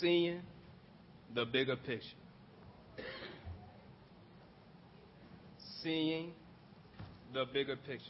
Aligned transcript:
seeing 0.00 0.40
the 1.34 1.44
bigger 1.44 1.76
picture. 1.76 2.06
Seeing 5.82 6.32
the 7.32 7.44
bigger 7.52 7.76
picture. 7.76 8.04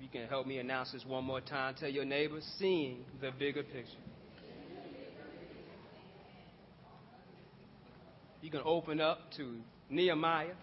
You 0.00 0.08
can 0.08 0.26
help 0.26 0.46
me 0.46 0.58
announce 0.58 0.92
this 0.92 1.04
one 1.06 1.24
more 1.24 1.40
time. 1.40 1.74
Tell 1.78 1.88
your 1.88 2.04
neighbor, 2.04 2.40
seeing 2.58 3.04
the 3.20 3.30
bigger 3.38 3.62
picture. 3.62 3.90
You 8.40 8.50
can 8.50 8.62
open 8.64 9.00
up 9.00 9.30
to 9.36 9.58
Nehemiah. 9.88 10.54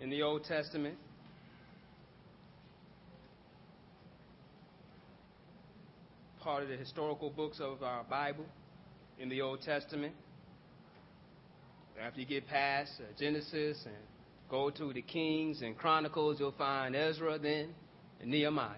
In 0.00 0.08
the 0.08 0.22
Old 0.22 0.44
Testament, 0.44 0.96
part 6.50 6.64
of 6.64 6.68
the 6.68 6.76
historical 6.76 7.30
books 7.30 7.60
of 7.60 7.80
our 7.80 8.02
Bible 8.02 8.44
in 9.20 9.28
the 9.28 9.40
Old 9.40 9.62
Testament. 9.62 10.12
After 12.04 12.18
you 12.18 12.26
get 12.26 12.48
past 12.48 12.90
uh, 12.98 13.04
Genesis 13.16 13.80
and 13.84 13.94
go 14.50 14.68
to 14.68 14.92
the 14.92 15.00
Kings 15.00 15.62
and 15.62 15.78
Chronicles, 15.78 16.40
you'll 16.40 16.50
find 16.58 16.96
Ezra 16.96 17.38
then 17.38 17.68
and 18.20 18.32
Nehemiah. 18.32 18.74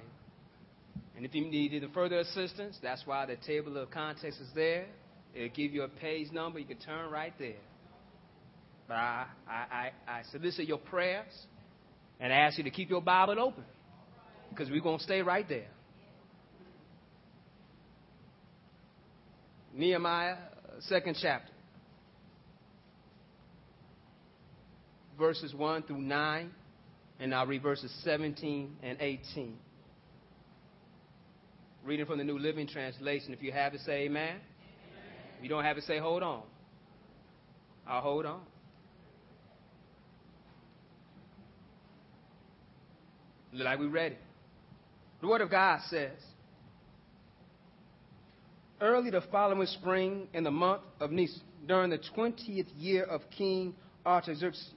And 1.16 1.24
if 1.24 1.34
you 1.34 1.46
need 1.46 1.72
any 1.72 1.88
further 1.94 2.18
assistance, 2.18 2.76
that's 2.82 3.06
why 3.06 3.24
the 3.24 3.36
table 3.36 3.78
of 3.78 3.90
contents 3.90 4.36
is 4.36 4.50
there. 4.54 4.84
It'll 5.34 5.48
give 5.48 5.72
you 5.72 5.84
a 5.84 5.88
page 5.88 6.30
number. 6.30 6.58
You 6.58 6.66
can 6.66 6.76
turn 6.76 7.10
right 7.10 7.32
there. 7.38 7.62
But 8.86 8.96
I, 8.98 9.26
I, 9.48 9.52
I, 9.72 9.90
I 10.06 10.22
solicit 10.30 10.66
your 10.66 10.76
prayers 10.76 11.32
and 12.20 12.34
I 12.34 12.36
ask 12.36 12.58
you 12.58 12.64
to 12.64 12.70
keep 12.70 12.90
your 12.90 13.00
Bible 13.00 13.40
open 13.40 13.64
because 14.50 14.68
we're 14.68 14.82
going 14.82 14.98
to 14.98 15.04
stay 15.04 15.22
right 15.22 15.48
there. 15.48 15.68
Nehemiah, 19.74 20.34
uh, 20.34 20.80
second 20.80 21.16
chapter, 21.20 21.50
verses 25.18 25.54
1 25.54 25.84
through 25.84 26.00
9, 26.00 26.50
and 27.20 27.34
I'll 27.34 27.46
read 27.46 27.62
verses 27.62 27.92
17 28.04 28.76
and 28.82 28.98
18. 29.00 29.56
Reading 31.84 32.06
from 32.06 32.18
the 32.18 32.24
New 32.24 32.38
Living 32.38 32.66
Translation. 32.66 33.32
If 33.32 33.42
you 33.42 33.50
have 33.52 33.74
it, 33.74 33.80
say 33.80 34.02
amen. 34.04 34.28
amen. 34.28 34.40
If 35.38 35.42
you 35.42 35.48
don't 35.48 35.64
have 35.64 35.78
it, 35.78 35.84
say 35.84 35.98
hold 35.98 36.22
on. 36.22 36.42
I'll 37.86 38.02
hold 38.02 38.26
on. 38.26 38.40
Look 43.52 43.64
Like 43.64 43.78
we 43.78 43.86
read 43.86 44.12
it. 44.12 44.18
The 45.20 45.26
Word 45.28 45.40
of 45.40 45.50
God 45.50 45.80
says, 45.88 46.12
early 48.82 49.10
the 49.10 49.22
following 49.30 49.66
spring 49.68 50.26
in 50.34 50.42
the 50.42 50.50
month 50.50 50.82
of 50.98 51.12
Nisan, 51.12 51.40
during 51.68 51.88
the 51.88 52.00
20th 52.16 52.66
year 52.76 53.04
of 53.04 53.22
King 53.30 53.74
Artaxerxes' 54.04 54.74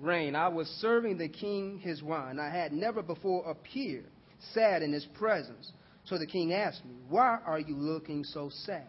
reign, 0.00 0.34
I 0.34 0.48
was 0.48 0.66
serving 0.80 1.16
the 1.16 1.28
king 1.28 1.78
his 1.78 2.02
wine. 2.02 2.40
I 2.40 2.50
had 2.50 2.72
never 2.72 3.02
before 3.02 3.48
appeared 3.48 4.10
sad 4.52 4.82
in 4.82 4.92
his 4.92 5.06
presence. 5.14 5.72
So 6.04 6.18
the 6.18 6.26
king 6.26 6.52
asked 6.52 6.84
me, 6.84 6.96
Why 7.08 7.38
are 7.46 7.60
you 7.60 7.76
looking 7.76 8.24
so 8.24 8.50
sad? 8.50 8.88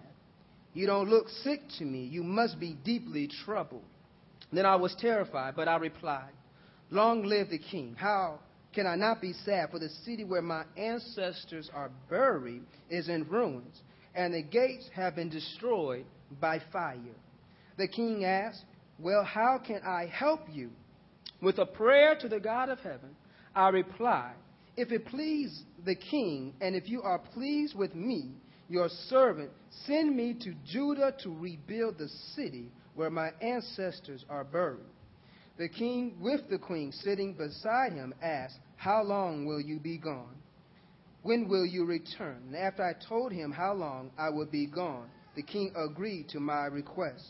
You 0.73 0.87
don't 0.87 1.07
look 1.07 1.29
sick 1.29 1.61
to 1.77 1.85
me. 1.85 2.05
You 2.05 2.23
must 2.23 2.59
be 2.59 2.75
deeply 2.83 3.29
troubled. 3.45 3.85
Then 4.51 4.65
I 4.65 4.75
was 4.75 4.95
terrified, 4.99 5.55
but 5.55 5.67
I 5.67 5.77
replied, 5.77 6.31
Long 6.89 7.23
live 7.23 7.49
the 7.49 7.59
king. 7.59 7.95
How 7.97 8.39
can 8.73 8.87
I 8.87 8.95
not 8.95 9.21
be 9.21 9.33
sad? 9.33 9.69
For 9.69 9.79
the 9.79 9.89
city 10.03 10.23
where 10.23 10.41
my 10.41 10.63
ancestors 10.75 11.69
are 11.75 11.91
buried 12.09 12.63
is 12.89 13.07
in 13.07 13.27
ruins 13.27 13.81
and 14.15 14.33
the 14.33 14.41
gates 14.41 14.89
have 14.93 15.15
been 15.15 15.29
destroyed 15.29 16.05
by 16.39 16.61
fire. 16.71 16.97
The 17.77 17.87
king 17.87 18.25
asked, 18.25 18.65
Well, 18.99 19.23
how 19.23 19.59
can 19.65 19.81
I 19.83 20.07
help 20.07 20.41
you? 20.51 20.71
With 21.41 21.59
a 21.59 21.65
prayer 21.65 22.15
to 22.19 22.27
the 22.27 22.39
God 22.39 22.69
of 22.69 22.79
heaven, 22.79 23.15
I 23.55 23.69
replied, 23.69 24.35
If 24.75 24.91
it 24.91 25.05
please 25.05 25.63
the 25.85 25.95
king, 25.95 26.53
and 26.61 26.75
if 26.75 26.89
you 26.89 27.01
are 27.03 27.19
pleased 27.19 27.75
with 27.75 27.93
me, 27.93 28.31
your 28.69 28.89
servant, 29.07 29.51
send 29.85 30.15
me 30.15 30.33
to 30.41 30.53
Judah 30.65 31.15
to 31.23 31.29
rebuild 31.29 31.97
the 31.97 32.09
city 32.35 32.71
where 32.95 33.09
my 33.09 33.31
ancestors 33.41 34.25
are 34.29 34.43
buried. 34.43 34.79
The 35.57 35.69
king, 35.69 36.17
with 36.19 36.49
the 36.49 36.57
queen 36.59 36.91
sitting 36.91 37.33
beside 37.33 37.93
him, 37.93 38.13
asked, 38.21 38.59
How 38.75 39.03
long 39.03 39.45
will 39.45 39.61
you 39.61 39.79
be 39.79 39.97
gone? 39.97 40.35
When 41.27 41.49
will 41.49 41.65
you 41.65 41.83
return? 41.83 42.41
And 42.47 42.55
after 42.55 42.85
I 42.85 42.93
told 42.93 43.33
him 43.33 43.51
how 43.51 43.73
long 43.73 44.11
I 44.17 44.29
would 44.29 44.49
be 44.49 44.65
gone, 44.65 45.09
the 45.35 45.43
king 45.43 45.73
agreed 45.75 46.29
to 46.29 46.39
my 46.39 46.67
request. 46.67 47.25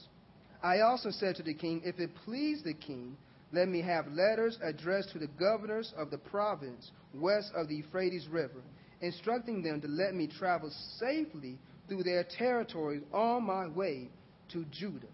I 0.62 0.81
also 0.81 1.09
said 1.09 1.35
to 1.38 1.41
the 1.41 1.56
king, 1.56 1.81
If 1.84 2.00
it 2.00 2.13
please 2.24 2.62
the 2.62 2.75
king, 2.75 3.18
let 3.52 3.68
me 3.68 3.81
have 3.81 4.06
letters 4.12 4.59
addressed 4.62 5.13
to 5.13 5.18
the 5.18 5.31
governors 5.40 5.96
of 5.97 6.12
the 6.12 6.19
province 6.19 6.91
west 7.12 7.52
of 7.56 7.69
the 7.69 7.78
Euphrates 7.78 8.28
River, 8.28 8.62
instructing 9.02 9.63
them 9.63 9.81
to 9.81 9.88
let 9.88 10.13
me 10.13 10.28
travel 10.28 10.72
safely 11.00 11.57
through 11.88 12.03
their 12.03 12.24
territories 12.24 13.02
on 13.12 13.47
my 13.47 13.66
way 13.66 14.12
to 14.52 14.63
Judah. 14.66 15.07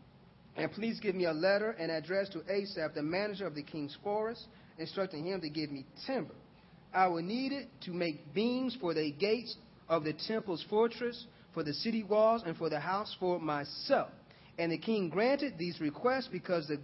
And 0.58 0.70
please 0.74 1.00
give 1.00 1.16
me 1.16 1.24
a 1.24 1.32
letter 1.32 1.72
and 1.80 1.90
address 1.90 2.28
to 2.32 2.44
Asaph, 2.52 2.96
the 2.96 3.02
manager 3.02 3.48
of 3.48 3.56
the 3.56 3.64
king's 3.64 3.98
forest, 4.04 4.46
instructing 4.78 5.26
him 5.26 5.40
to 5.40 5.48
give 5.48 5.72
me 5.72 5.86
timber 6.06 6.36
I 6.94 7.08
will 7.08 7.24
need 7.24 7.52
it 7.52 7.68
to 7.86 7.92
make 7.92 8.34
beams 8.34 8.78
for 8.80 8.94
the 8.94 9.12
gates 9.12 9.56
of 9.90 10.04
the 10.04 10.14
temple's 10.14 10.64
fortress, 10.70 11.26
for 11.54 11.64
the 11.64 11.74
city 11.74 12.04
walls, 12.04 12.44
and 12.46 12.56
for 12.56 12.70
the 12.70 12.80
house 12.80 13.16
for 13.20 13.40
myself. 13.40 14.10
And 14.58 14.72
the 14.72 14.78
king 14.78 15.10
granted 15.10 15.56
these 15.58 15.80
requests 15.82 16.30
because 16.32 16.68
the 16.68 16.80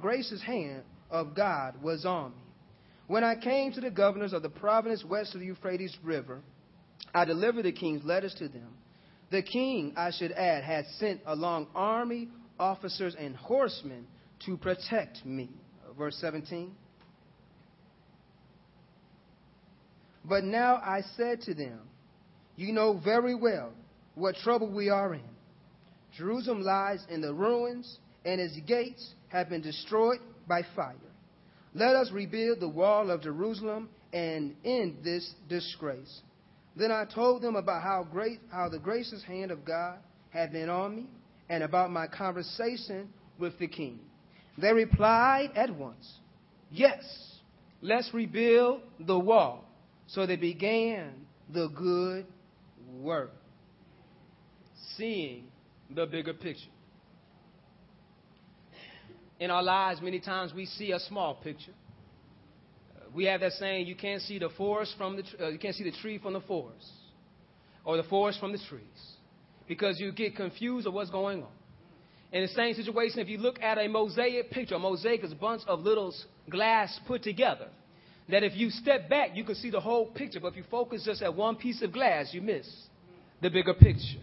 gracious 0.00 0.42
hand 0.42 0.82
of 1.10 1.34
God 1.34 1.80
was 1.82 2.04
on 2.04 2.32
me. 2.32 2.42
When 3.06 3.24
I 3.24 3.36
came 3.36 3.72
to 3.72 3.80
the 3.80 3.90
governors 3.90 4.32
of 4.32 4.42
the 4.42 4.50
province 4.50 5.04
west 5.04 5.34
of 5.34 5.40
the 5.40 5.46
Euphrates 5.46 5.96
River, 6.02 6.40
I 7.14 7.24
delivered 7.24 7.64
the 7.64 7.72
king's 7.72 8.04
letters 8.04 8.34
to 8.38 8.48
them. 8.48 8.68
The 9.30 9.42
king, 9.42 9.94
I 9.96 10.10
should 10.10 10.32
add, 10.32 10.64
had 10.64 10.86
sent 10.98 11.20
along 11.26 11.68
army 11.74 12.28
officers 12.58 13.14
and 13.18 13.36
horsemen 13.36 14.06
to 14.46 14.56
protect 14.56 15.24
me. 15.24 15.50
Verse 15.96 16.16
17. 16.20 16.72
But 20.24 20.44
now 20.44 20.76
I 20.76 21.02
said 21.16 21.40
to 21.42 21.54
them, 21.54 21.80
You 22.56 22.72
know 22.72 23.00
very 23.02 23.34
well 23.34 23.72
what 24.14 24.36
trouble 24.36 24.70
we 24.70 24.90
are 24.90 25.14
in. 25.14 25.22
Jerusalem 26.16 26.62
lies 26.62 27.04
in 27.08 27.20
the 27.20 27.32
ruins, 27.32 27.98
and 28.24 28.40
its 28.40 28.58
gates 28.66 29.14
have 29.28 29.48
been 29.48 29.62
destroyed 29.62 30.18
by 30.48 30.62
fire. 30.74 30.96
Let 31.74 31.94
us 31.94 32.10
rebuild 32.10 32.60
the 32.60 32.68
wall 32.68 33.10
of 33.10 33.22
Jerusalem 33.22 33.88
and 34.12 34.56
end 34.64 34.98
this 35.04 35.34
disgrace. 35.48 36.22
Then 36.76 36.90
I 36.90 37.04
told 37.04 37.42
them 37.42 37.56
about 37.56 37.82
how 37.82 38.06
great 38.10 38.40
how 38.50 38.68
the 38.68 38.78
gracious 38.78 39.22
hand 39.22 39.50
of 39.50 39.64
God 39.64 39.98
had 40.30 40.52
been 40.52 40.68
on 40.68 40.96
me, 40.96 41.06
and 41.48 41.62
about 41.62 41.90
my 41.90 42.06
conversation 42.06 43.08
with 43.38 43.58
the 43.58 43.66
king. 43.66 44.00
They 44.58 44.72
replied 44.72 45.52
at 45.54 45.74
once, 45.74 46.18
Yes, 46.70 47.02
let's 47.80 48.12
rebuild 48.12 48.82
the 49.00 49.18
wall. 49.18 49.64
So 50.08 50.24
they 50.26 50.36
began 50.36 51.26
the 51.52 51.68
good 51.68 52.26
work, 52.98 53.30
seeing 54.96 55.44
the 55.94 56.06
bigger 56.06 56.32
picture. 56.32 56.70
In 59.38 59.50
our 59.50 59.62
lives, 59.62 60.00
many 60.00 60.18
times 60.18 60.52
we 60.54 60.64
see 60.64 60.92
a 60.92 60.98
small 60.98 61.34
picture. 61.34 61.72
We 63.14 63.26
have 63.26 63.40
that 63.40 63.52
saying, 63.52 63.86
you 63.86 63.94
can't 63.94 64.22
see 64.22 64.38
the 64.38 64.48
forest 64.50 64.94
from 64.96 65.16
the 65.16 65.22
uh, 65.40 65.48
you 65.48 65.58
can't 65.58 65.74
see 65.74 65.84
the 65.84 65.96
tree 66.02 66.18
from 66.18 66.32
the 66.32 66.40
forest, 66.40 66.86
or 67.84 67.96
the 67.96 68.02
forest 68.04 68.40
from 68.40 68.52
the 68.52 68.58
trees, 68.68 68.82
because 69.66 70.00
you 70.00 70.12
get 70.12 70.36
confused 70.36 70.86
of 70.86 70.94
what's 70.94 71.10
going 71.10 71.42
on. 71.42 71.50
In 72.32 72.42
the 72.42 72.48
same 72.48 72.74
situation, 72.74 73.20
if 73.20 73.28
you 73.28 73.38
look 73.38 73.62
at 73.62 73.78
a 73.78 73.88
mosaic 73.88 74.50
picture, 74.50 74.74
a 74.74 74.78
mosaic 74.78 75.22
is 75.24 75.32
a 75.32 75.36
bunch 75.36 75.62
of 75.66 75.80
little 75.80 76.14
glass 76.50 76.98
put 77.06 77.22
together 77.22 77.68
that 78.28 78.42
if 78.42 78.56
you 78.56 78.70
step 78.70 79.08
back, 79.08 79.30
you 79.34 79.44
can 79.44 79.54
see 79.54 79.70
the 79.70 79.80
whole 79.80 80.06
picture. 80.06 80.40
But 80.40 80.48
if 80.48 80.56
you 80.56 80.64
focus 80.70 81.04
just 81.04 81.22
at 81.22 81.34
one 81.34 81.56
piece 81.56 81.82
of 81.82 81.92
glass, 81.92 82.28
you 82.32 82.40
miss 82.40 82.68
the 83.40 83.50
bigger 83.50 83.74
picture. 83.74 84.20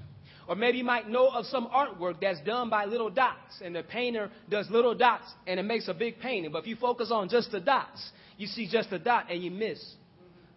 Or 0.47 0.55
maybe 0.55 0.77
you 0.77 0.83
might 0.83 1.09
know 1.09 1.29
of 1.29 1.45
some 1.45 1.67
artwork 1.67 2.21
that's 2.21 2.39
done 2.41 2.69
by 2.69 2.85
little 2.85 3.09
dots, 3.09 3.61
and 3.63 3.75
the 3.75 3.81
painter 3.81 4.29
does 4.49 4.69
little 4.69 4.93
dots, 4.93 5.25
and 5.47 5.59
it 5.59 5.63
makes 5.63 5.87
a 5.87 5.93
big 5.93 6.19
painting. 6.19 6.51
But 6.51 6.59
if 6.59 6.67
you 6.67 6.75
focus 6.75 7.09
on 7.11 7.29
just 7.29 7.51
the 7.51 7.59
dots, 7.59 8.11
you 8.37 8.45
see 8.45 8.69
just 8.69 8.91
the 8.91 8.99
dot, 8.99 9.25
and 9.31 9.41
you 9.41 9.49
miss 9.49 9.83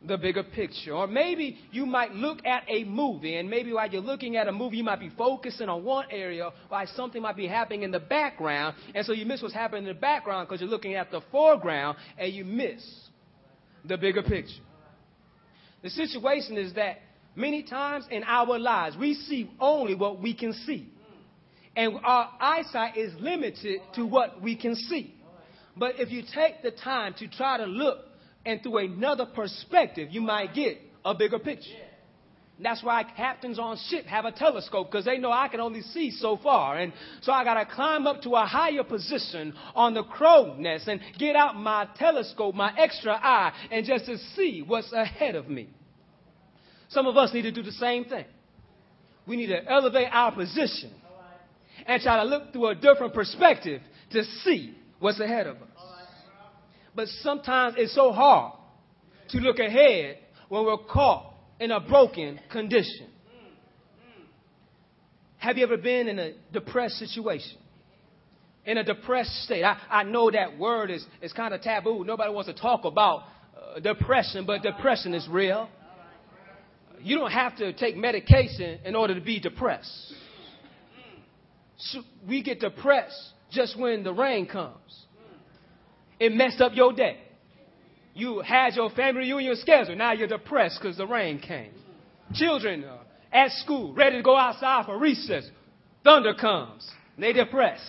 the 0.07 0.19
bigger 0.19 0.43
picture. 0.43 0.93
Or 0.93 1.07
maybe 1.07 1.59
you 1.73 1.87
might 1.87 2.13
look 2.13 2.45
at 2.45 2.65
a 2.69 2.85
movie, 2.85 3.37
and 3.37 3.49
maybe 3.49 3.73
while 3.73 3.89
you're 3.89 4.03
looking 4.03 4.37
at 4.37 4.47
a 4.47 4.53
movie, 4.53 4.77
you 4.77 4.85
might 4.85 5.01
be 5.01 5.11
focusing 5.17 5.71
on 5.71 5.85
one 5.85 6.05
area, 6.11 6.51
while 6.69 6.87
something 6.95 7.23
might 7.23 7.37
be 7.37 7.49
happening 7.49 7.83
in 7.83 7.91
the 7.91 7.99
background, 7.99 8.77
and 8.95 9.07
so 9.07 9.13
you 9.13 9.25
miss 9.25 9.41
what's 9.41 9.55
happening 9.55 9.85
in 9.85 9.89
the 9.89 9.99
background 9.99 10.47
because 10.47 10.61
you're 10.61 10.69
looking 10.69 10.97
at 10.97 11.11
the 11.11 11.23
foreground, 11.33 11.97
and 12.19 12.33
you 12.33 12.45
miss 12.45 13.08
the 13.89 13.97
bigger 13.97 14.23
picture. 14.23 14.63
The 15.83 15.91
situation 15.91 16.57
is 16.57 16.75
that 16.75 16.99
many 17.35 17.63
times 17.63 18.07
in 18.11 18.23
our 18.25 18.59
lives, 18.59 18.97
we 18.97 19.15
see 19.15 19.51
only 19.61 19.95
what 19.95 20.21
we 20.21 20.35
can 20.35 20.53
see. 20.53 20.93
And 21.77 21.95
our 22.05 22.31
eyesight 22.41 22.97
is 22.97 23.13
limited 23.21 23.81
to 23.95 24.05
what 24.05 24.43
we 24.43 24.57
can 24.57 24.75
see. 24.75 25.15
But 25.77 26.01
if 26.01 26.11
you 26.11 26.23
take 26.35 26.63
the 26.63 26.73
time 26.73 27.15
to 27.19 27.29
try 27.29 27.57
to 27.59 27.67
look 27.67 27.99
and 28.45 28.61
through 28.63 28.79
another 28.79 29.27
perspective, 29.27 30.09
you 30.11 30.21
might 30.21 30.55
get 30.55 30.79
a 31.05 31.15
bigger 31.15 31.39
picture. 31.39 31.71
That's 32.61 32.83
why 32.83 33.05
captains 33.05 33.59
on 33.59 33.77
ship 33.89 34.07
have 34.07 34.25
a 34.25 34.33
telescope 34.33 34.91
because 34.91 35.05
they 35.05 35.19
know 35.19 35.31
I 35.31 35.47
can 35.49 35.61
only 35.61 35.83
see 35.83 36.11
so 36.11 36.37
far. 36.37 36.77
And 36.77 36.93
so 37.23 37.33
I 37.33 37.45
got 37.45 37.55
to 37.55 37.67
climb 37.73 38.07
up 38.07 38.23
to 38.23 38.31
a 38.31 38.45
higher 38.47 38.83
position 38.83 39.55
on 39.77 39.95
the 39.95 40.03
crow 40.03 40.57
nest 40.59 40.89
and 40.89 41.01
get 41.19 41.37
out 41.37 41.55
my 41.55 41.89
telescope, 41.97 42.57
my 42.57 42.75
extra 42.77 43.13
eye, 43.13 43.53
and 43.71 43.87
just 43.87 44.07
to 44.07 44.19
see 44.37 44.65
what's 44.67 44.93
ahead 44.93 45.37
of 45.37 45.49
me. 45.49 45.69
Some 46.89 47.07
of 47.07 47.17
us 47.17 47.33
need 47.33 47.43
to 47.43 47.53
do 47.53 47.63
the 47.63 47.73
same 47.73 48.07
thing. 48.07 48.25
We 49.27 49.37
need 49.37 49.49
to 49.49 49.65
elevate 49.71 50.09
our 50.11 50.35
position 50.35 50.91
and 51.87 52.03
try 52.03 52.17
to 52.17 52.25
look 52.25 52.53
through 52.53 52.69
a 52.69 52.75
different 52.75 53.15
perspective 53.15 53.83
to 54.11 54.25
see 54.43 54.75
what's 54.99 55.21
ahead 55.21 55.47
of 55.47 55.57
us. 55.57 55.69
But 56.97 57.07
sometimes 57.23 57.75
it's 57.79 57.95
so 57.95 58.11
hard 58.11 58.55
to 59.29 59.39
look 59.39 59.61
ahead 59.61 60.19
when 60.49 60.65
we're 60.65 60.79
caught 60.79 61.28
in 61.61 61.71
a 61.71 61.81
broken 61.81 62.39
condition. 62.51 63.09
Have 65.39 65.57
you 65.57 65.65
ever 65.65 65.77
been 65.77 66.09
in 66.09 66.19
a 66.19 66.33
depressed 66.53 66.97
situation? 66.97 67.59
In 68.65 68.77
a 68.77 68.85
depressed 68.85 69.45
state. 69.45 69.65
I, 69.65 69.79
I 69.89 70.03
know 70.03 70.31
that 70.31 70.59
word 70.59 70.91
is, 70.91 71.05
is 71.23 71.33
kind 71.33 71.55
of 71.55 71.63
taboo. 71.63 72.05
Nobody 72.05 72.33
wants 72.33 72.49
to 72.49 72.61
talk 72.61 72.85
about 72.85 73.23
uh, 73.57 73.81
depression, 73.81 74.45
but 74.47 74.63
depression 74.63 75.15
is 75.15 75.27
real. 75.31 75.69
You 77.01 77.19
don't 77.19 77.31
have 77.31 77.57
to 77.59 77.73
take 77.73 77.97
medication 77.97 78.81
in 78.85 78.97
order 78.97 79.15
to 79.15 79.21
be 79.21 79.39
depressed. 79.39 80.15
So 81.77 82.03
we 82.29 82.43
get 82.43 82.59
depressed 82.59 83.33
just 83.53 83.79
when 83.79 84.03
the 84.03 84.13
rain 84.13 84.47
comes. 84.47 85.07
It 86.19 86.33
messed 86.33 86.61
up 86.61 86.73
your 86.75 86.93
day. 86.93 87.19
You 88.19 88.41
had 88.41 88.75
your 88.75 88.91
family 88.91 89.31
reunion 89.31 89.55
scheduled. 89.55 89.97
Now 89.97 90.11
you're 90.11 90.27
depressed 90.27 90.81
because 90.83 90.97
the 90.97 91.07
rain 91.07 91.39
came. 91.39 91.71
Children 92.35 92.83
uh, 92.83 92.99
at 93.33 93.53
school, 93.53 93.95
ready 93.95 94.17
to 94.17 94.25
go 94.25 94.37
outside 94.37 94.87
for 94.87 94.99
recess. 94.99 95.49
Thunder 96.03 96.35
comes. 96.35 96.85
They 97.17 97.33
depressed. 97.33 97.85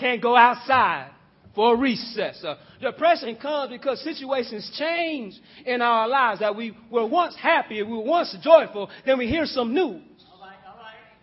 Can't 0.00 0.20
go 0.20 0.34
outside 0.34 1.12
for 1.54 1.76
recess. 1.76 2.42
Uh, 2.42 2.56
depression 2.80 3.36
comes 3.36 3.70
because 3.70 4.02
situations 4.02 4.68
change 4.76 5.34
in 5.64 5.80
our 5.80 6.08
lives. 6.08 6.40
That 6.40 6.56
we 6.56 6.76
were 6.90 7.06
once 7.06 7.36
happy, 7.36 7.80
we 7.84 7.92
were 7.92 8.02
once 8.02 8.36
joyful, 8.42 8.90
then 9.06 9.16
we 9.16 9.28
hear 9.28 9.46
some 9.46 9.72
news. 9.72 10.02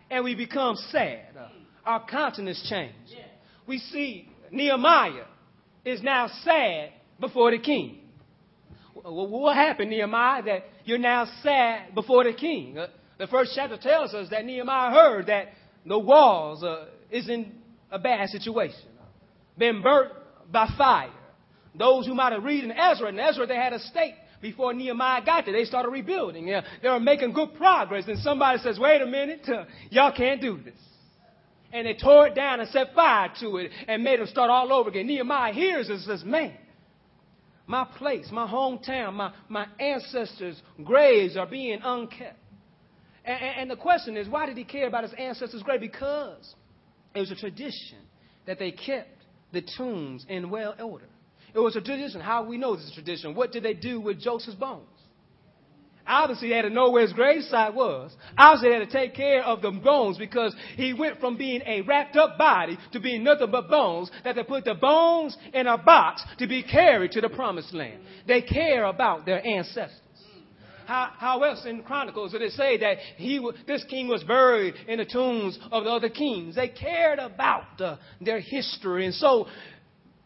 And 0.09 0.23
we 0.23 0.33
become 0.33 0.77
sad. 0.77 1.25
Uh, 1.37 1.49
our 1.85 2.05
countenance 2.05 2.65
change. 2.69 2.93
We 3.67 3.79
see 3.79 4.29
Nehemiah 4.49 5.25
is 5.83 6.01
now 6.01 6.29
sad 6.45 6.93
before 7.19 7.51
the 7.51 7.59
king. 7.59 8.05
What 9.03 9.55
happened, 9.55 9.89
Nehemiah, 9.89 10.43
that 10.43 10.63
you're 10.85 10.97
now 10.97 11.25
sad 11.43 11.95
before 11.95 12.23
the 12.23 12.33
king? 12.33 12.77
Uh, 12.77 12.87
the 13.17 13.27
first 13.27 13.51
chapter 13.55 13.77
tells 13.77 14.13
us 14.13 14.29
that 14.29 14.45
Nehemiah 14.45 14.91
heard 14.91 15.27
that 15.27 15.49
the 15.85 15.99
walls 15.99 16.63
uh, 16.63 16.85
is 17.11 17.29
in 17.29 17.53
a 17.91 17.99
bad 17.99 18.29
situation, 18.29 18.79
been 19.57 19.81
burnt 19.81 20.11
by 20.51 20.67
fire. 20.77 21.11
Those 21.75 22.07
who 22.07 22.13
might 22.13 22.33
have 22.33 22.43
read 22.43 22.63
in 22.63 22.71
Ezra, 22.71 23.09
in 23.09 23.19
Ezra 23.19 23.45
they 23.45 23.55
had 23.55 23.73
a 23.73 23.79
state 23.79 24.15
before 24.41 24.73
Nehemiah 24.73 25.23
got 25.25 25.45
there. 25.45 25.53
They 25.53 25.65
started 25.65 25.89
rebuilding. 25.89 26.47
Yeah, 26.47 26.61
they 26.81 26.89
were 26.89 26.99
making 26.99 27.33
good 27.33 27.55
progress. 27.55 28.05
And 28.07 28.19
somebody 28.19 28.59
says, 28.59 28.79
wait 28.79 29.01
a 29.01 29.05
minute, 29.05 29.47
uh, 29.47 29.65
y'all 29.89 30.15
can't 30.15 30.41
do 30.41 30.57
this. 30.63 30.79
And 31.71 31.85
they 31.85 31.93
tore 31.93 32.27
it 32.27 32.35
down 32.35 32.59
and 32.59 32.69
set 32.69 32.93
fire 32.95 33.31
to 33.41 33.57
it 33.57 33.71
and 33.87 34.03
made 34.03 34.19
them 34.19 34.27
start 34.27 34.49
all 34.49 34.73
over 34.73 34.89
again. 34.89 35.07
Nehemiah 35.07 35.53
hears 35.53 35.87
this 35.87 36.05
says, 36.05 36.23
man, 36.23 36.53
my 37.69 37.85
place, 37.85 38.29
my 38.31 38.47
hometown, 38.47 39.13
my, 39.13 39.31
my 39.47 39.67
ancestors' 39.79 40.59
graves 40.83 41.37
are 41.37 41.45
being 41.45 41.79
unkept. 41.83 42.39
And, 43.23 43.39
and, 43.41 43.69
the 43.69 43.75
question 43.75 44.17
is, 44.17 44.27
why 44.27 44.47
did 44.47 44.57
he 44.57 44.63
care 44.63 44.87
about 44.87 45.03
his 45.03 45.13
ancestors' 45.13 45.61
grave? 45.61 45.79
Because 45.79 46.55
it 47.13 47.19
was 47.19 47.29
a 47.29 47.35
tradition 47.35 47.99
that 48.47 48.57
they 48.57 48.71
kept 48.71 49.21
the 49.53 49.61
tombs 49.77 50.25
in 50.27 50.49
well 50.49 50.73
order. 50.81 51.05
It 51.53 51.59
was 51.59 51.75
a 51.75 51.81
tradition. 51.81 52.21
How 52.21 52.43
we 52.43 52.57
know 52.57 52.75
this 52.75 52.85
is 52.85 52.91
a 52.91 52.95
tradition? 52.95 53.35
What 53.35 53.51
did 53.51 53.61
they 53.61 53.75
do 53.75 54.01
with 54.01 54.19
Joseph's 54.19 54.55
bones? 54.55 54.87
Obviously, 56.09 56.49
had 56.49 56.63
to 56.63 56.71
know 56.71 56.89
where 56.89 57.03
his 57.03 57.13
gravesite 57.13 57.75
was. 57.75 58.11
Obviously, 58.35 58.73
had 58.73 58.89
to 58.89 58.91
take 58.91 59.13
care 59.13 59.43
of 59.43 59.61
the 59.61 59.69
bones 59.69 60.17
because 60.17 60.55
he 60.75 60.91
went 60.91 61.19
from 61.19 61.37
being 61.37 61.61
a 61.67 61.81
wrapped 61.81 62.17
up 62.17 62.35
body 62.35 62.79
to 62.93 62.99
being 62.99 63.23
nothing 63.23 63.51
but 63.51 63.69
bones, 63.69 64.09
that 64.23 64.35
they 64.35 64.43
put 64.43 64.65
the 64.65 64.73
bones 64.73 65.37
in 65.53 65.67
a 65.67 65.77
box 65.77 66.23
to 66.39 66.47
be 66.47 66.63
carried 66.63 67.11
to 67.11 67.21
the 67.21 67.29
promised 67.29 67.75
land. 67.75 68.01
They 68.27 68.41
care 68.41 68.85
about 68.85 69.27
their 69.27 69.45
ancestors. 69.45 70.01
How, 70.87 71.11
how, 71.15 71.43
else 71.43 71.63
in 71.67 71.83
Chronicles 71.83 72.31
did 72.31 72.41
it 72.41 72.53
say 72.53 72.79
that 72.79 72.97
he, 73.17 73.47
this 73.67 73.85
king 73.87 74.07
was 74.07 74.23
buried 74.23 74.73
in 74.87 74.97
the 74.97 75.05
tombs 75.05 75.59
of 75.71 75.83
the 75.83 75.91
other 75.91 76.09
kings? 76.09 76.55
They 76.55 76.69
cared 76.69 77.19
about 77.19 77.79
uh, 77.79 77.97
their 78.19 78.39
history. 78.39 79.05
And 79.05 79.13
so 79.13 79.45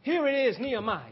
here 0.03 0.25
it 0.29 0.47
is, 0.47 0.57
Nehemiah, 0.59 1.11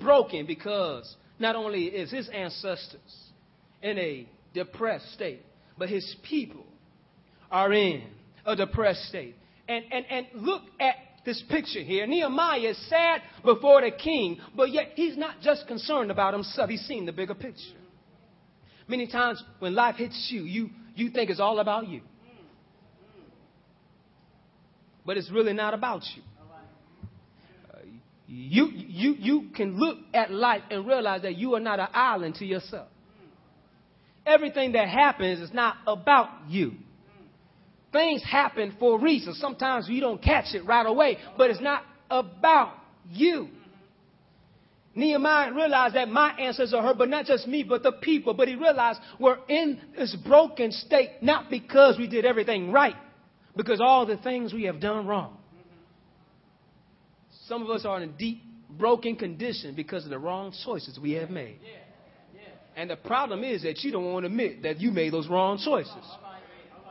broken 0.00 0.46
because 0.46 1.16
not 1.40 1.56
only 1.56 1.86
is 1.86 2.12
his 2.12 2.28
ancestors 2.28 3.29
in 3.82 3.98
a 3.98 4.28
depressed 4.54 5.12
state, 5.12 5.42
but 5.78 5.88
his 5.88 6.16
people 6.28 6.66
are 7.50 7.72
in 7.72 8.02
a 8.44 8.56
depressed 8.56 9.04
state. 9.08 9.36
And, 9.68 9.84
and, 9.92 10.04
and 10.10 10.26
look 10.34 10.62
at 10.80 10.96
this 11.24 11.42
picture 11.48 11.82
here. 11.82 12.06
Nehemiah 12.06 12.70
is 12.70 12.88
sad 12.88 13.22
before 13.44 13.82
the 13.82 13.90
king, 13.90 14.38
but 14.56 14.70
yet 14.70 14.92
he's 14.94 15.16
not 15.16 15.40
just 15.40 15.66
concerned 15.66 16.10
about 16.10 16.34
himself, 16.34 16.70
he's 16.70 16.82
seeing 16.82 17.06
the 17.06 17.12
bigger 17.12 17.34
picture. 17.34 17.76
Many 18.88 19.06
times 19.06 19.42
when 19.60 19.74
life 19.74 19.96
hits 19.96 20.28
you, 20.30 20.42
you, 20.42 20.70
you 20.96 21.10
think 21.10 21.30
it's 21.30 21.40
all 21.40 21.60
about 21.60 21.88
you. 21.88 22.00
But 25.06 25.16
it's 25.16 25.30
really 25.30 25.52
not 25.52 25.74
about 25.74 26.02
you. 26.16 26.22
Uh, 27.72 27.78
you, 28.26 28.68
you, 28.72 29.14
you 29.18 29.50
can 29.54 29.78
look 29.78 29.98
at 30.12 30.30
life 30.30 30.62
and 30.70 30.86
realize 30.86 31.22
that 31.22 31.36
you 31.36 31.54
are 31.54 31.60
not 31.60 31.80
an 31.80 31.88
island 31.92 32.34
to 32.36 32.44
yourself 32.44 32.88
everything 34.26 34.72
that 34.72 34.88
happens 34.88 35.40
is 35.40 35.52
not 35.52 35.76
about 35.86 36.28
you. 36.48 36.72
Things 37.92 38.22
happen 38.22 38.74
for 38.78 38.98
a 38.98 39.02
reason. 39.02 39.34
Sometimes 39.34 39.88
you 39.88 40.00
don't 40.00 40.22
catch 40.22 40.54
it 40.54 40.64
right 40.64 40.86
away, 40.86 41.18
but 41.36 41.50
it's 41.50 41.60
not 41.60 41.82
about 42.10 42.74
you. 43.10 43.48
Nehemiah 44.94 45.52
realized 45.52 45.94
that 45.94 46.08
my 46.08 46.32
ancestors 46.32 46.74
are 46.74 46.82
hurt, 46.82 46.98
but 46.98 47.08
not 47.08 47.24
just 47.24 47.46
me, 47.46 47.62
but 47.62 47.82
the 47.82 47.92
people. 47.92 48.34
But 48.34 48.48
he 48.48 48.56
realized 48.56 49.00
we're 49.18 49.38
in 49.48 49.80
this 49.96 50.16
broken 50.26 50.72
state 50.72 51.10
not 51.22 51.48
because 51.48 51.96
we 51.96 52.08
did 52.08 52.24
everything 52.24 52.72
right, 52.72 52.96
because 53.56 53.80
all 53.80 54.04
the 54.04 54.16
things 54.18 54.52
we 54.52 54.64
have 54.64 54.80
done 54.80 55.06
wrong. 55.06 55.36
Some 57.46 57.62
of 57.62 57.70
us 57.70 57.84
are 57.84 58.00
in 58.00 58.08
a 58.08 58.12
deep, 58.12 58.42
broken 58.68 59.16
condition 59.16 59.74
because 59.74 60.04
of 60.04 60.10
the 60.10 60.18
wrong 60.18 60.52
choices 60.64 60.98
we 61.00 61.12
have 61.12 61.30
made. 61.30 61.58
And 62.76 62.88
the 62.88 62.96
problem 62.96 63.44
is 63.44 63.62
that 63.62 63.80
you 63.80 63.92
don't 63.92 64.12
want 64.12 64.24
to 64.24 64.28
admit 64.28 64.62
that 64.62 64.80
you 64.80 64.90
made 64.90 65.12
those 65.12 65.28
wrong 65.28 65.58
choices. 65.62 65.94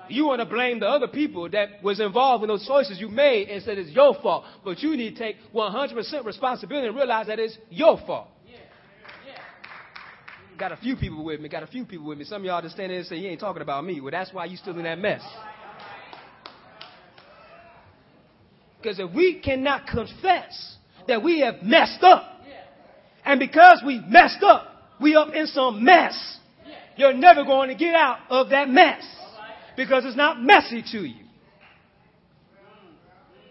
You 0.10 0.26
want 0.26 0.40
to 0.40 0.46
blame 0.46 0.80
the 0.80 0.88
other 0.88 1.08
people 1.08 1.50
that 1.50 1.84
was 1.84 2.00
involved 2.00 2.44
in 2.44 2.48
those 2.48 2.66
choices 2.66 3.00
you 3.00 3.10
made 3.10 3.48
and 3.50 3.64
said 3.64 3.78
it's 3.78 3.92
your 3.92 4.16
fault. 4.22 4.44
But 4.66 4.80
you 4.80 4.98
need 4.98 5.16
to 5.16 5.20
take 5.20 5.36
100% 5.54 6.26
responsibility 6.26 6.88
and 6.88 6.96
realize 6.96 7.28
that 7.28 7.40
it's 7.40 7.58
your 7.70 7.98
fault. 8.06 8.28
Got 10.58 10.74
a 10.74 10.78
few 10.78 10.98
people 10.98 11.24
with 11.24 11.40
me. 11.40 11.48
Got 11.48 11.64
a 11.64 11.68
few 11.68 11.86
people 11.86 12.06
with 12.08 12.18
me. 12.18 12.26
Some 12.26 12.42
of 12.42 12.46
y'all 12.46 12.62
just 12.62 12.76
stand 12.76 12.90
there 12.90 12.98
and 12.98 13.08
say, 13.08 13.16
you 13.16 13.30
ain't 13.30 13.40
talking 13.40 13.62
about 13.62 13.86
me. 13.86 14.02
Well, 14.02 14.12
that's 14.12 14.34
why 14.34 14.44
you 14.44 14.58
still 14.58 14.78
in 14.78 14.84
that 14.84 15.00
mess. 15.00 15.22
Because 18.82 19.00
if 19.00 19.14
we 19.14 19.40
cannot 19.40 19.88
confess 19.88 20.78
that 21.08 21.24
we 21.24 21.40
have 21.40 21.64
messed 21.64 22.04
up, 22.04 22.42
and 23.24 23.40
because 23.40 23.82
we 23.86 24.02
messed 24.06 24.44
up, 24.44 24.69
we 25.02 25.16
up 25.16 25.34
in 25.34 25.48
some 25.48 25.84
mess. 25.84 26.38
You're 26.96 27.14
never 27.14 27.44
going 27.44 27.70
to 27.70 27.76
get 27.76 27.96
out 27.96 28.20
of 28.30 28.50
that 28.50 28.70
mess 28.70 29.04
because 29.78 30.06
it's 30.06 30.18
not 30.18 30.42
messy 30.42 30.84
to 30.92 31.06
you. 31.06 31.26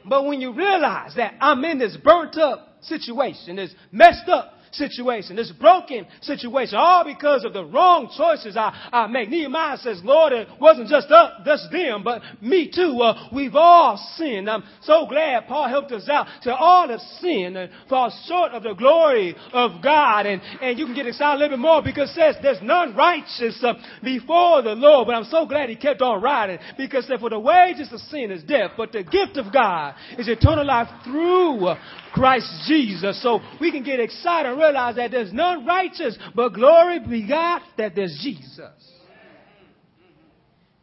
But 0.05 0.25
when 0.25 0.41
you 0.41 0.53
realize 0.53 1.15
that 1.17 1.35
I'm 1.41 1.65
in 1.65 1.79
this 1.79 1.97
burnt 1.97 2.37
up 2.37 2.77
situation, 2.83 3.57
this 3.57 3.75
messed 3.93 4.29
up 4.29 4.53
situation, 4.73 5.37
this 5.37 5.53
broken 5.53 6.07
situation, 6.23 6.77
all 6.79 7.05
because 7.05 7.45
of 7.45 7.53
the 7.53 7.65
wrong 7.65 8.11
choices 8.17 8.57
I, 8.57 8.89
I 8.93 9.07
make. 9.07 9.29
Nehemiah 9.29 9.79
says, 9.79 10.01
Lord, 10.05 10.33
it 10.33 10.49
wasn't 10.61 10.89
just 10.89 11.11
us, 11.11 11.33
just 11.45 11.71
them, 11.71 12.03
but 12.05 12.23
me 12.41 12.71
too. 12.75 13.01
Uh, 13.01 13.29
we've 13.35 13.55
all 13.55 13.97
sinned. 14.17 14.49
I'm 14.49 14.65
so 14.83 15.07
glad 15.09 15.47
Paul 15.47 15.69
helped 15.69 15.93
us 15.93 16.09
out 16.09 16.27
to 16.43 16.55
all 16.55 16.89
have 16.89 17.01
sinned 17.21 17.57
and 17.57 17.71
fall 17.89 18.13
short 18.27 18.53
of 18.53 18.63
the 18.63 18.75
glory 18.75 19.35
of 19.53 19.83
God. 19.83 20.27
And, 20.27 20.41
and 20.61 20.79
you 20.79 20.87
can 20.87 20.95
get 20.95 21.07
excited 21.07 21.37
a 21.37 21.39
little 21.39 21.57
bit 21.57 21.63
more 21.63 21.83
because 21.83 22.11
it 22.11 22.15
says 22.15 22.37
there's 22.43 22.63
none 22.63 22.95
righteous 22.95 23.63
uh, 23.63 23.75
before 24.03 24.63
the 24.63 24.75
Lord. 24.75 25.07
But 25.07 25.15
I'm 25.15 25.25
so 25.25 25.47
glad 25.47 25.69
he 25.69 25.77
kept 25.77 26.03
on 26.03 26.23
writing 26.23 26.59
because 26.77 27.07
for 27.21 27.31
the 27.31 27.39
wages 27.39 27.93
of 27.93 28.01
sin 28.01 28.31
is 28.31 28.43
death, 28.43 28.73
but 28.77 28.93
the 28.93 29.03
gift 29.03 29.37
of 29.37 29.53
God 29.53 29.95
is 30.19 30.29
eternal 30.29 30.67
life 30.67 30.89
through 31.05 31.75
Christ 32.13 32.47
Jesus. 32.67 33.23
So 33.23 33.41
we 33.61 33.71
can 33.71 33.83
get 33.83 34.01
excited 34.01 34.51
and 34.51 34.59
realize 34.59 34.97
that 34.97 35.11
there's 35.11 35.33
none 35.33 35.67
righteous, 35.67 36.19
but 36.35 36.51
glory 36.51 37.01
be 37.01 37.27
God 37.27 37.63
that 37.77 37.95
there's 37.95 38.19
Jesus. 38.23 38.73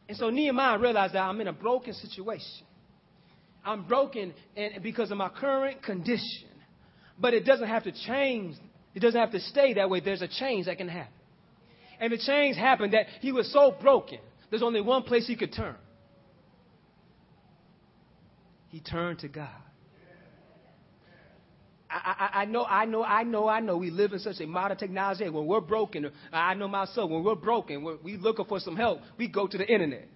And 0.08 0.18
so 0.18 0.30
Nehemiah 0.30 0.78
realized 0.78 1.16
that 1.16 1.22
I'm 1.22 1.42
in 1.42 1.48
a 1.48 1.54
broken 1.54 1.94
situation. 1.94 2.66
I'm 3.64 3.88
broken 3.88 4.34
because 4.84 5.10
of 5.10 5.18
my 5.18 5.30
current 5.30 5.82
condition. 5.82 6.50
But 7.20 7.34
it 7.34 7.46
doesn't 7.46 7.68
have 7.68 7.84
to 7.86 7.92
change. 7.92 8.56
It 8.94 9.00
doesn't 9.00 9.20
have 9.20 9.32
to 9.32 9.40
stay 9.40 9.74
that 9.74 9.90
way. 9.90 10.02
There's 10.02 10.22
a 10.22 10.28
change 10.28 10.68
that 10.68 10.78
can 10.78 10.90
happen. 10.90 11.14
And 12.00 12.12
the 12.12 12.18
change 12.18 12.58
happened 12.58 12.94
that 12.94 13.08
he 13.22 13.32
was 13.32 13.52
so 13.52 13.76
broken, 13.82 14.20
there's 14.50 14.62
only 14.62 14.82
one 14.82 15.04
place 15.04 15.26
he 15.26 15.36
could 15.36 15.54
turn. 15.54 15.76
He 18.70 18.82
turned 18.82 19.20
to 19.20 19.30
God. 19.30 19.50
I, 21.96 22.30
I, 22.34 22.42
I, 22.42 22.46
know, 22.46 22.66
I 22.66 22.86
know, 22.86 23.04
I 23.04 23.24
know, 23.24 23.48
I 23.48 23.60
know. 23.62 23.78
We 23.78 23.90
live 23.90 24.12
in 24.12 24.20
such 24.20 24.42
a 24.42 24.46
modern 24.46 24.78
technology. 24.78 25.30
When 25.30 25.46
we're 25.46 25.62
broken, 25.62 26.12
I 26.32 26.54
know 26.54 26.68
myself. 26.68 27.10
When 27.10 27.24
we're 27.24 27.36
broken, 27.36 27.84
when 27.84 28.00
we 28.04 28.18
looking 28.18 28.46
for 28.46 28.60
some 28.60 28.76
help, 28.76 29.00
we 29.18 29.28
go 29.28 29.48
to 29.48 29.58
the 29.58 29.66
internet. 29.66 30.10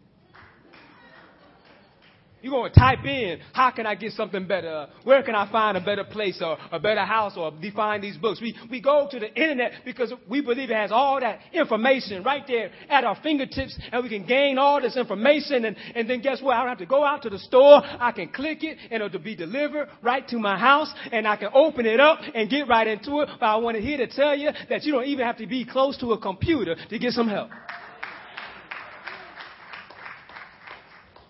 You're 2.41 2.51
going 2.51 2.71
to 2.71 2.79
type 2.79 3.03
in, 3.05 3.39
how 3.53 3.71
can 3.71 3.85
I 3.85 3.95
get 3.95 4.13
something 4.13 4.47
better? 4.47 4.87
Where 5.03 5.21
can 5.23 5.35
I 5.35 5.51
find 5.51 5.77
a 5.77 5.81
better 5.81 6.03
place 6.03 6.41
or 6.41 6.57
a 6.71 6.79
better 6.79 7.03
house 7.03 7.33
or 7.35 7.51
define 7.51 8.01
these 8.01 8.17
books? 8.17 8.41
We, 8.41 8.55
we 8.69 8.81
go 8.81 9.07
to 9.11 9.19
the 9.19 9.33
internet 9.33 9.73
because 9.83 10.13
we 10.29 10.41
believe 10.41 10.69
it 10.69 10.75
has 10.75 10.91
all 10.91 11.19
that 11.19 11.39
information 11.53 12.23
right 12.23 12.43
there 12.47 12.71
at 12.89 13.03
our 13.03 13.17
fingertips 13.21 13.77
and 13.91 14.03
we 14.03 14.09
can 14.09 14.25
gain 14.25 14.57
all 14.57 14.81
this 14.81 14.95
information 14.95 15.65
and, 15.65 15.75
and 15.95 16.09
then 16.09 16.21
guess 16.21 16.41
what? 16.41 16.55
I 16.55 16.59
don't 16.59 16.69
have 16.69 16.77
to 16.79 16.85
go 16.85 17.03
out 17.03 17.23
to 17.23 17.29
the 17.29 17.39
store. 17.39 17.81
I 17.83 18.11
can 18.11 18.29
click 18.29 18.63
it 18.63 18.77
and 18.89 19.03
it'll 19.03 19.19
be 19.19 19.35
delivered 19.35 19.89
right 20.01 20.27
to 20.29 20.39
my 20.39 20.57
house 20.57 20.93
and 21.11 21.27
I 21.27 21.35
can 21.35 21.49
open 21.53 21.85
it 21.85 21.99
up 21.99 22.19
and 22.33 22.49
get 22.49 22.67
right 22.67 22.87
into 22.87 23.21
it. 23.21 23.29
But 23.39 23.45
I 23.45 23.55
want 23.57 23.75
to 23.75 23.81
here 23.81 23.97
to 23.97 24.07
tell 24.07 24.35
you 24.35 24.51
that 24.69 24.83
you 24.83 24.93
don't 24.93 25.05
even 25.05 25.25
have 25.25 25.37
to 25.37 25.47
be 25.47 25.65
close 25.65 25.97
to 25.97 26.13
a 26.13 26.19
computer 26.19 26.75
to 26.89 26.99
get 26.99 27.13
some 27.13 27.27
help. 27.27 27.49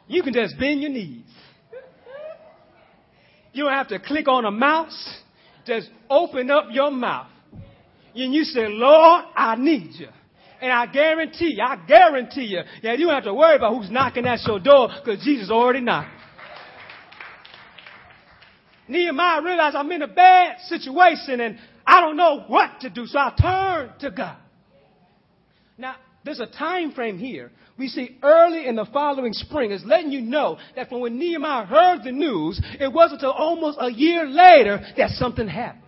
You 0.10 0.24
can 0.24 0.34
just 0.34 0.58
bend 0.60 0.82
your 0.82 0.90
knees. 0.90 1.24
You 3.54 3.66
don't 3.66 3.74
have 3.74 3.90
to 3.90 4.00
click 4.00 4.28
on 4.28 4.44
a 4.44 4.52
mouse. 4.52 5.20
Just 5.66 5.90
open 6.10 6.50
up 6.50 6.66
your 6.72 6.92
mouth. 6.92 7.28
And 8.16 8.34
you 8.34 8.44
say, 8.44 8.66
Lord, 8.68 9.26
I 9.36 9.56
need 9.56 9.92
you. 9.94 10.08
And 10.62 10.72
I 10.72 10.88
guarantee 10.88 11.54
you, 11.56 11.64
I 11.64 11.78
guarantee 11.88 12.46
you, 12.46 12.62
that 12.84 12.98
you 12.98 13.06
don't 13.06 13.14
have 13.14 13.24
to 13.26 13.34
worry 13.34 13.56
about 13.56 13.76
who's 13.76 13.90
knocking 13.92 14.26
at 14.26 14.40
your 14.46 14.60
door 14.60 14.90
because 14.90 15.24
Jesus 15.24 15.50
already 15.52 15.80
knocked. 15.80 16.10
Nehemiah 18.88 19.44
realized 19.44 19.76
I'm 19.76 19.92
in 19.92 20.02
a 20.02 20.08
bad 20.08 20.58
situation 20.62 21.40
and 21.40 21.60
I 21.86 22.02
don't 22.02 22.18
know 22.18 22.46
what 22.48 22.82
to 22.82 22.90
do. 22.90 23.06
So 23.06 23.20
I 23.20 23.34
turned 23.40 24.00
to 24.00 24.12
God. 24.12 24.38
Now, 25.78 25.96
there's 26.30 26.40
a 26.40 26.46
time 26.46 26.92
frame 26.92 27.18
here. 27.18 27.50
We 27.76 27.88
see 27.88 28.20
early 28.22 28.68
in 28.68 28.76
the 28.76 28.86
following 28.94 29.34
spring 29.34 29.72
is 29.72 29.84
letting 29.84 30.12
you 30.12 30.22
know 30.22 30.60
that 30.76 30.88
from 30.88 31.00
when 31.00 31.18
Nehemiah 31.18 31.66
heard 31.66 32.04
the 32.04 32.12
news, 32.12 32.62
it 32.80 32.94
wasn't 32.94 33.22
until 33.22 33.32
almost 33.32 33.80
a 33.82 33.92
year 33.92 34.28
later 34.28 34.80
that 34.96 35.10
something 35.12 35.48
happened. 35.48 35.82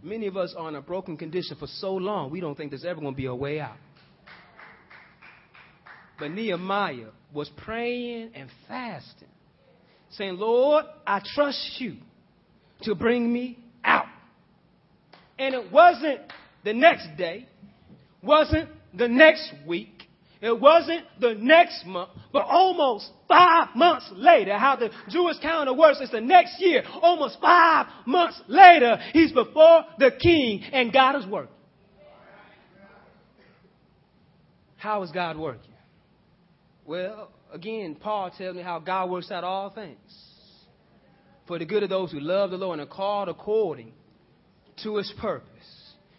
Many 0.00 0.28
of 0.28 0.36
us 0.36 0.54
are 0.56 0.68
in 0.68 0.76
a 0.76 0.80
broken 0.80 1.16
condition 1.16 1.56
for 1.58 1.66
so 1.66 1.92
long, 1.92 2.30
we 2.30 2.38
don't 2.38 2.56
think 2.56 2.70
there's 2.70 2.84
ever 2.84 3.00
going 3.00 3.14
to 3.14 3.16
be 3.16 3.26
a 3.26 3.34
way 3.34 3.58
out. 3.58 3.76
But 6.20 6.30
Nehemiah 6.30 7.08
was 7.34 7.50
praying 7.64 8.30
and 8.36 8.48
fasting, 8.68 9.26
saying, 10.10 10.36
Lord, 10.36 10.84
I 11.04 11.20
trust 11.34 11.80
you 11.80 11.96
to 12.82 12.94
bring 12.94 13.32
me 13.32 13.58
out. 13.82 14.06
And 15.36 15.52
it 15.52 15.72
wasn't 15.72 16.20
the 16.64 16.72
next 16.72 17.16
day, 17.16 17.46
wasn't 18.22 18.68
the 18.94 19.08
next 19.08 19.52
week, 19.66 20.00
it 20.40 20.58
wasn't 20.58 21.04
the 21.20 21.34
next 21.34 21.84
month, 21.84 22.10
but 22.32 22.46
almost 22.46 23.10
five 23.28 23.68
months 23.76 24.10
later, 24.12 24.56
how 24.56 24.74
the 24.76 24.90
Jewish 25.10 25.38
calendar 25.38 25.74
works, 25.74 26.00
is 26.00 26.10
the 26.10 26.20
next 26.20 26.60
year, 26.60 26.82
almost 27.02 27.38
five 27.40 27.86
months 28.06 28.40
later, 28.48 28.98
he's 29.12 29.32
before 29.32 29.84
the 29.98 30.10
king 30.18 30.62
and 30.72 30.92
God 30.92 31.16
is 31.16 31.26
working. 31.26 31.54
How 34.76 35.02
is 35.02 35.10
God 35.10 35.36
working? 35.36 35.74
Well, 36.86 37.30
again, 37.52 37.96
Paul 38.00 38.30
tells 38.30 38.56
me 38.56 38.62
how 38.62 38.78
God 38.78 39.10
works 39.10 39.30
out 39.30 39.44
all 39.44 39.68
things 39.68 39.98
for 41.46 41.58
the 41.58 41.66
good 41.66 41.82
of 41.82 41.90
those 41.90 42.10
who 42.12 42.20
love 42.20 42.50
the 42.50 42.56
Lord 42.56 42.78
and 42.78 42.88
are 42.88 42.92
called 42.92 43.28
according 43.28 43.92
to 44.82 44.96
his 44.96 45.12
purpose. 45.20 45.49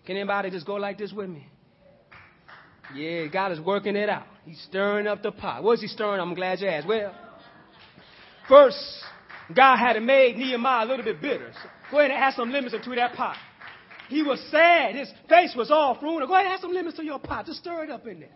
Can 0.06 0.18
anybody 0.18 0.50
just 0.50 0.66
go 0.66 0.76
like 0.76 0.98
this 0.98 1.14
with 1.14 1.30
me? 1.30 1.48
Yeah, 2.96 3.28
God 3.28 3.52
is 3.52 3.60
working 3.60 3.96
it 3.96 4.10
out. 4.10 4.26
He's 4.46 4.60
stirring 4.70 5.08
up 5.08 5.24
the 5.24 5.32
pot. 5.32 5.64
What's 5.64 5.82
he 5.82 5.88
stirring? 5.88 6.20
I'm 6.20 6.34
glad 6.34 6.60
you 6.60 6.68
asked. 6.68 6.88
Well, 6.88 7.14
first, 8.50 8.78
God 9.56 9.78
had 9.78 10.02
made 10.02 10.38
Nehemiah 10.38 10.86
a 10.86 10.88
little 10.88 11.06
bit 11.06 11.22
bitter. 11.22 11.52
So 11.54 11.70
go 11.92 12.00
ahead 12.00 12.12
and 12.12 12.20
add 12.20 12.34
some 12.34 12.52
lemons 12.52 12.74
into 12.74 12.94
that 12.96 13.14
pot. 13.14 13.38
He 14.10 14.24
was 14.24 14.42
sad. 14.52 14.96
His 14.96 15.10
face 15.30 15.54
was 15.56 15.72
all 15.72 15.98
fruit. 15.98 16.28
Go 16.28 16.34
ahead 16.34 16.48
and 16.48 16.56
add 16.56 16.62
some 16.62 16.74
lemons 16.74 16.96
to 16.96 17.04
your 17.04 17.20
pot. 17.20 17.46
Just 17.46 17.60
stir 17.60 17.84
it 17.86 17.90
up 17.90 18.06
in 18.08 18.20
there. 18.20 18.30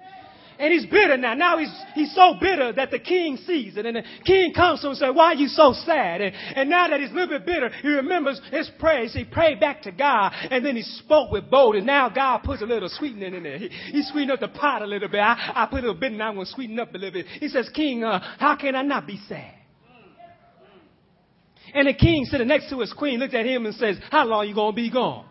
And 0.58 0.72
he's 0.72 0.86
bitter 0.86 1.18
now. 1.18 1.34
Now 1.34 1.58
he's, 1.58 1.74
he's 1.94 2.16
so 2.16 2.36
bitter 2.40 2.72
that 2.74 2.92
the 2.92 3.00
king 3.00 3.38
sees 3.46 3.76
it. 3.76 3.86
And 3.86 3.98
the 3.98 4.04
king 4.26 4.54
comes 4.54 4.82
to 4.82 4.88
him 4.88 4.92
and 4.92 5.00
says, 5.00 5.10
why 5.14 5.34
are 5.34 5.36
you 5.36 5.48
so 5.48 5.74
sad? 5.86 6.22
And, 6.22 6.36
and 6.56 6.70
now 6.70 6.88
that 6.88 7.00
he's 7.00 7.12
a 7.12 7.14
little 7.14 7.40
bit 7.40 7.46
bitter, 7.46 7.70
he 7.82 7.90
remembers 7.90 8.40
his 8.52 8.70
prayers. 8.80 9.14
He 9.14 9.26
prayed 9.26 9.60
back 9.60 9.82
to 9.84 9.92
God 9.92 10.34
and 10.50 10.66
then 10.66 10.76
he 10.76 10.84
spoke 10.84 11.32
with 11.32 11.50
boldness. 11.50 11.86
Now 11.86 12.10
God 12.10 12.40
puts 12.44 12.62
a 12.62 12.66
little 12.66 12.90
sweetening 12.90 13.34
in 13.34 13.44
there. 13.44 13.58
He, 13.58 13.68
he 13.68 14.04
sweetened 14.04 14.32
up 14.32 14.40
the 14.40 14.48
pot 14.48 14.82
a 14.82 14.86
little 14.86 15.10
bit. 15.10 15.20
I, 15.20 15.52
I 15.56 15.68
put 15.70 15.80
a 15.80 15.88
little 15.88 16.00
bit 16.00 16.14
and 16.14 16.24
I'm 16.24 16.36
going 16.36 16.46
to 16.46 16.52
sweeten 16.52 16.80
up 16.80 16.94
a 16.94 16.98
little 16.98 17.12
bit. 17.12 17.26
He 17.28 17.50
says, 17.50 17.70
king, 17.74 18.04
uh, 18.04 18.20
how 18.40 18.56
can 18.56 18.76
I 18.76 18.82
not 18.82 19.08
be 19.08 19.20
sad? 19.28 19.54
And 21.74 21.88
the 21.88 21.94
king 21.94 22.24
sitting 22.26 22.48
next 22.48 22.70
to 22.70 22.80
his 22.80 22.94
queen 22.94 23.20
looked 23.20 23.34
at 23.34 23.46
him 23.46 23.66
and 23.66 23.76
says, 23.76 23.98
how 24.10 24.26
long 24.26 24.48
you 24.48 24.56
going 24.56 24.72
to 24.72 24.76
be 24.76 24.90
gone? 24.90 25.26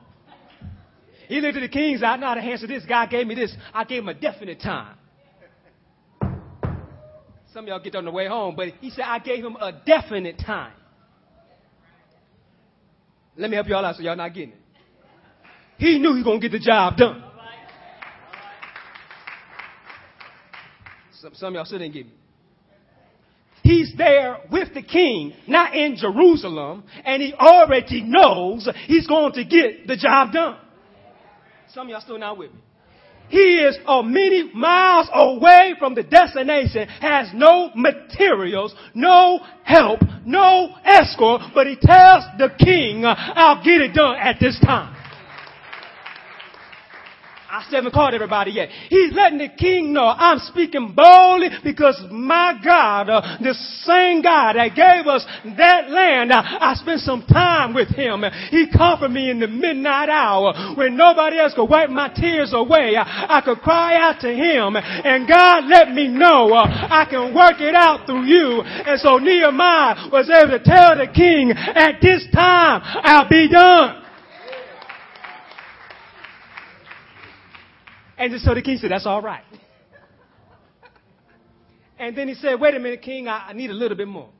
He 1.28 1.40
looked 1.40 1.57
at 1.57 1.61
the 1.61 1.69
king's 1.69 2.02
I 2.02 2.16
know 2.16 2.26
how 2.26 2.35
to 2.35 2.43
answer 2.43 2.66
this. 2.66 2.85
God 2.87 3.09
gave 3.09 3.26
me 3.26 3.35
this. 3.35 3.54
I 3.73 3.85
gave 3.85 4.02
him 4.02 4.11
a 4.11 4.14
definite 4.14 4.61
time. 4.61 4.97
Some 7.54 7.66
of 7.66 7.68
y'all 7.68 7.78
get 7.78 7.94
on 7.94 8.04
the 8.04 8.11
way 8.11 8.26
home, 8.26 8.56
but 8.56 8.70
he 8.80 8.90
said, 8.90 9.04
I 9.06 9.20
gave 9.20 9.44
him 9.44 9.54
a 9.54 9.70
definite 9.87 10.40
time. 10.44 10.73
Let 13.37 13.49
me 13.49 13.54
help 13.54 13.68
y'all 13.68 13.84
out 13.84 13.94
so 13.94 14.02
y'all 14.02 14.16
not 14.16 14.34
getting 14.34 14.50
it. 14.50 14.58
He 15.78 16.00
knew 16.00 16.11
he 16.11 16.16
was 16.16 16.25
going 16.25 16.40
to 16.40 16.49
get 16.49 16.58
the 16.58 16.64
job 16.64 16.96
done. 16.96 17.23
Some, 21.20 21.34
some 21.34 21.49
of 21.50 21.54
y'all 21.54 21.64
still 21.64 21.78
didn't 21.78 21.94
get 21.94 22.06
me. 22.06 22.12
He's 23.62 23.94
there 23.96 24.38
with 24.50 24.75
the 24.75 24.82
king, 24.82 25.32
not 25.46 25.76
in 25.76 25.94
Jerusalem, 25.94 26.82
and 27.04 27.23
he 27.23 27.34
already 27.34 28.02
knows 28.02 28.68
he's 28.87 29.06
going 29.06 29.32
to 29.34 29.44
get 29.44 29.87
the 29.87 29.96
job 29.96 30.32
done. 30.32 30.58
Some 31.73 31.87
of 31.87 31.90
y'all 31.90 32.00
still 32.00 32.18
not 32.18 32.37
with 32.37 32.52
me. 32.52 32.58
He 33.28 33.57
is 33.57 33.78
a 33.87 34.02
many 34.02 34.50
miles 34.52 35.09
away 35.12 35.75
from 35.78 35.95
the 35.95 36.02
destination, 36.02 36.88
has 37.00 37.31
no 37.35 37.71
materials, 37.75 38.75
no 38.95 39.40
help, 39.64 40.00
no 40.25 40.75
escort, 40.85 41.43
but 41.54 41.66
he 41.66 41.76
tells 41.76 42.25
the 42.38 42.50
king, 42.59 43.04
I'll 43.04 43.62
get 43.64 43.81
it 43.81 43.95
done 43.95 44.16
at 44.16 44.37
this 44.40 44.59
time. 44.61 44.94
I 47.54 47.62
still 47.62 47.78
haven't 47.78 47.94
called 47.94 48.14
everybody 48.14 48.50
yet. 48.50 48.68
He's 48.90 49.12
letting 49.12 49.38
the 49.38 49.49
king 49.49 49.92
know 49.92 50.06
I'm 50.06 50.40
speaking 50.40 50.92
boldly 50.92 51.50
because 51.62 52.02
my 52.11 52.58
God, 52.64 53.08
uh, 53.08 53.38
the 53.40 53.54
same 53.87 54.23
God 54.23 54.56
that 54.56 54.75
gave 54.75 55.06
us 55.06 55.25
that 55.56 55.88
land, 55.88 56.32
uh, 56.32 56.42
I 56.42 56.75
spent 56.75 57.02
some 57.02 57.23
time 57.23 57.73
with 57.73 57.94
him. 57.94 58.25
He 58.50 58.66
comforted 58.66 59.14
me 59.14 59.30
in 59.30 59.38
the 59.38 59.46
midnight 59.46 60.08
hour 60.08 60.75
when 60.75 60.96
nobody 60.96 61.38
else 61.38 61.54
could 61.54 61.70
wipe 61.70 61.90
my 61.90 62.08
tears 62.08 62.50
away. 62.52 62.96
I, 62.99 63.38
I 63.38 63.40
could 63.44 63.61
cry 63.61 64.02
out 64.02 64.18
to 64.23 64.34
him 64.34 64.75
and 64.75 65.28
God 65.28 65.66
let 65.70 65.92
me 65.92 66.08
know 66.08 66.50
uh, 66.50 66.66
I 66.66 67.06
can 67.08 67.32
work 67.32 67.61
it 67.61 67.76
out 67.76 68.04
through 68.06 68.25
you. 68.25 68.62
And 68.62 68.99
so 68.99 69.18
Nehemiah 69.18 70.11
was 70.11 70.28
able 70.28 70.58
to 70.58 70.64
tell 70.64 70.99
the 70.99 71.06
king 71.06 71.52
at 71.52 72.02
this 72.02 72.26
time 72.34 72.82
I'll 72.82 73.28
be 73.28 73.49
done. 73.49 74.03
And 78.25 78.40
so 78.40 78.54
the 78.54 78.62
king 78.62 78.78
said, 78.78 78.90
that's 78.90 79.04
all 79.04 79.21
right. 79.21 79.45
And 81.99 82.16
then 82.16 82.26
he 82.26 82.35
said, 82.35 82.59
wait 82.59 82.75
a 82.75 82.78
minute, 82.78 83.02
king, 83.02 83.28
I, 83.28 83.49
I 83.49 83.52
need 83.52 83.69
a 83.69 83.75
little 83.75 83.99
bit 83.99 84.09
more. 84.09 84.31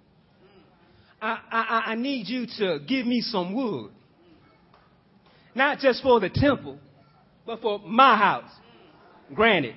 I, 1.21 1.38
I, 1.50 1.83
I 1.88 1.95
need 1.95 2.26
you 2.26 2.47
to 2.59 2.79
give 2.87 3.07
me 3.07 3.21
some 3.21 3.55
wood. 3.55 3.91
Not 5.55 5.81
just 5.81 6.03
for 6.03 6.19
the 6.19 6.31
temple, 6.31 6.79
but 7.45 7.61
for 7.61 7.79
my 7.81 8.17
house. 8.17 8.50
Granted. 9.35 9.76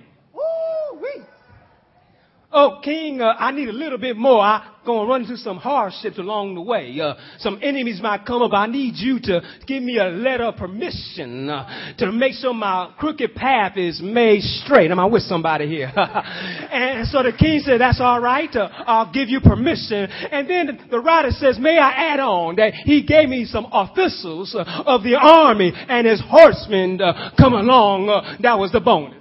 Oh, 2.59 2.79
King, 2.83 3.21
uh, 3.21 3.35
I 3.37 3.51
need 3.51 3.69
a 3.69 3.71
little 3.71 3.99
bit 3.99 4.17
more. 4.17 4.41
I'm 4.41 4.63
gonna 4.83 5.07
run 5.07 5.21
into 5.21 5.37
some 5.37 5.57
hardships 5.57 6.17
along 6.17 6.55
the 6.55 6.61
way. 6.61 6.99
Uh, 6.99 7.13
some 7.37 7.59
enemies 7.61 8.01
might 8.01 8.25
come 8.25 8.41
up. 8.41 8.51
I 8.51 8.65
need 8.65 8.95
you 8.95 9.19
to 9.19 9.41
give 9.67 9.83
me 9.83 9.99
a 9.99 10.05
letter 10.05 10.45
of 10.45 10.55
permission 10.55 11.51
uh, 11.51 11.93
to 11.99 12.11
make 12.11 12.33
sure 12.33 12.55
my 12.55 12.91
crooked 12.97 13.35
path 13.35 13.77
is 13.77 14.01
made 14.01 14.41
straight. 14.41 14.89
Am 14.89 14.99
I 14.99 15.05
with 15.05 15.21
somebody 15.21 15.67
here? 15.67 15.93
and 15.95 17.07
so 17.09 17.21
the 17.21 17.31
king 17.31 17.59
said, 17.59 17.79
"That's 17.79 18.01
all 18.01 18.19
right. 18.19 18.49
Uh, 18.55 18.69
I'll 18.87 19.13
give 19.13 19.29
you 19.29 19.39
permission." 19.39 20.09
And 20.09 20.49
then 20.49 20.87
the 20.89 20.99
writer 20.99 21.29
says, 21.29 21.59
"May 21.59 21.77
I 21.77 21.91
add 21.91 22.19
on 22.19 22.55
that 22.55 22.73
he 22.73 23.03
gave 23.03 23.29
me 23.29 23.45
some 23.45 23.67
officials 23.71 24.55
uh, 24.55 24.63
of 24.87 25.03
the 25.03 25.13
army 25.13 25.73
and 25.75 26.07
his 26.07 26.23
horsemen 26.25 26.99
uh, 27.01 27.29
come 27.37 27.53
along. 27.53 28.07
That 28.41 28.57
was 28.57 28.71
the 28.71 28.79
bonus." 28.79 29.16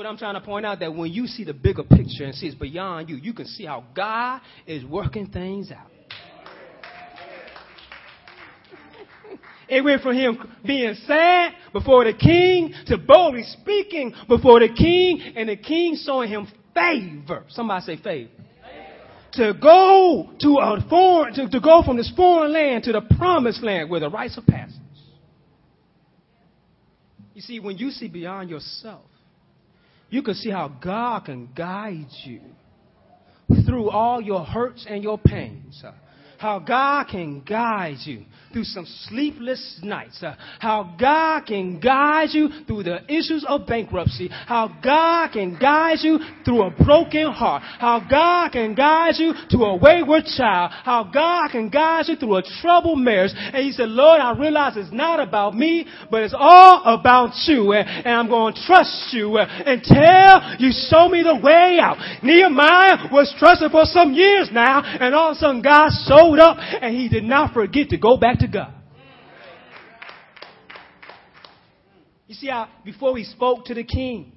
What 0.00 0.06
I'm 0.06 0.16
trying 0.16 0.32
to 0.32 0.40
point 0.40 0.64
out 0.64 0.80
that 0.80 0.94
when 0.94 1.12
you 1.12 1.26
see 1.26 1.44
the 1.44 1.52
bigger 1.52 1.82
picture 1.82 2.24
and 2.24 2.34
see 2.34 2.46
it's 2.46 2.54
beyond 2.54 3.10
you, 3.10 3.16
you 3.16 3.34
can 3.34 3.44
see 3.44 3.66
how 3.66 3.84
God 3.94 4.40
is 4.66 4.82
working 4.82 5.26
things 5.26 5.70
out. 5.70 5.90
It 9.68 9.84
went 9.84 10.00
from 10.00 10.16
him 10.16 10.38
being 10.64 10.94
sad 11.06 11.52
before 11.74 12.06
the 12.06 12.14
king 12.14 12.72
to 12.86 12.96
boldly 12.96 13.42
speaking 13.42 14.14
before 14.26 14.60
the 14.60 14.72
king 14.72 15.20
and 15.36 15.50
the 15.50 15.56
king 15.56 15.98
showing 16.02 16.30
him 16.30 16.48
favor. 16.74 17.44
Somebody 17.50 17.84
say 17.84 18.02
favor. 18.02 18.30
To 19.32 19.52
go 19.60 20.30
to 20.40 20.58
a 20.62 20.86
foreign, 20.88 21.34
to, 21.34 21.50
to 21.50 21.60
go 21.60 21.82
from 21.84 21.98
this 21.98 22.10
foreign 22.16 22.54
land 22.54 22.84
to 22.84 22.92
the 22.92 23.02
promised 23.18 23.62
land 23.62 23.90
with 23.90 24.00
the 24.00 24.08
rites 24.08 24.38
of 24.38 24.46
passage. 24.46 24.76
You 27.34 27.42
see, 27.42 27.60
when 27.60 27.76
you 27.76 27.90
see 27.90 28.08
beyond 28.08 28.48
yourself, 28.48 29.09
you 30.10 30.22
can 30.22 30.34
see 30.34 30.50
how 30.50 30.68
God 30.68 31.24
can 31.24 31.48
guide 31.56 32.08
you 32.24 32.40
through 33.66 33.90
all 33.90 34.20
your 34.20 34.44
hurts 34.44 34.86
and 34.88 35.02
your 35.02 35.18
pains. 35.18 35.82
How 36.38 36.58
God 36.58 37.06
can 37.10 37.40
guide 37.40 37.98
you 38.04 38.24
through 38.52 38.64
some 38.64 38.86
sleepless 39.08 39.80
nights. 39.82 40.22
Uh, 40.22 40.34
how 40.58 40.94
God 40.98 41.46
can 41.46 41.78
guide 41.78 42.28
you 42.32 42.48
through 42.66 42.82
the 42.82 43.04
issues 43.04 43.44
of 43.48 43.66
bankruptcy. 43.66 44.28
How 44.30 44.68
God 44.82 45.32
can 45.32 45.58
guide 45.58 45.98
you 46.02 46.18
through 46.44 46.62
a 46.62 46.70
broken 46.84 47.30
heart. 47.32 47.62
How 47.62 48.00
God 48.10 48.52
can 48.52 48.74
guide 48.74 49.14
you 49.16 49.32
to 49.50 49.58
a 49.58 49.76
wayward 49.76 50.24
child. 50.24 50.72
How 50.84 51.04
God 51.04 51.50
can 51.50 51.68
guide 51.68 52.06
you 52.08 52.16
through 52.16 52.36
a 52.36 52.42
troubled 52.60 52.98
marriage. 52.98 53.32
And 53.34 53.64
he 53.64 53.72
said, 53.72 53.88
Lord, 53.88 54.20
I 54.20 54.36
realize 54.38 54.76
it's 54.76 54.92
not 54.92 55.20
about 55.20 55.54
me, 55.54 55.86
but 56.10 56.22
it's 56.22 56.34
all 56.36 56.82
about 56.84 57.30
you. 57.46 57.72
And, 57.72 57.88
and 57.88 58.14
I'm 58.14 58.28
going 58.28 58.54
to 58.54 58.60
trust 58.66 59.12
you 59.12 59.36
uh, 59.36 59.46
until 59.66 60.58
you 60.58 60.72
show 60.90 61.08
me 61.08 61.22
the 61.22 61.38
way 61.40 61.78
out. 61.80 61.98
Nehemiah 62.22 63.12
was 63.12 63.32
trusted 63.38 63.70
for 63.70 63.84
some 63.84 64.12
years 64.12 64.48
now, 64.52 64.82
and 64.82 65.14
all 65.14 65.30
of 65.30 65.36
a 65.36 65.38
sudden 65.38 65.62
God 65.62 65.90
showed 66.06 66.38
up 66.38 66.56
and 66.58 66.94
he 66.96 67.08
did 67.08 67.24
not 67.24 67.54
forget 67.54 67.90
to 67.90 67.98
go 67.98 68.16
back 68.16 68.39
to 68.40 68.48
God. 68.48 68.74
You 72.26 72.34
see 72.34 72.46
how 72.46 72.68
before 72.84 73.16
he 73.16 73.24
spoke 73.24 73.64
to 73.66 73.74
the 73.74 73.84
king, 73.84 74.32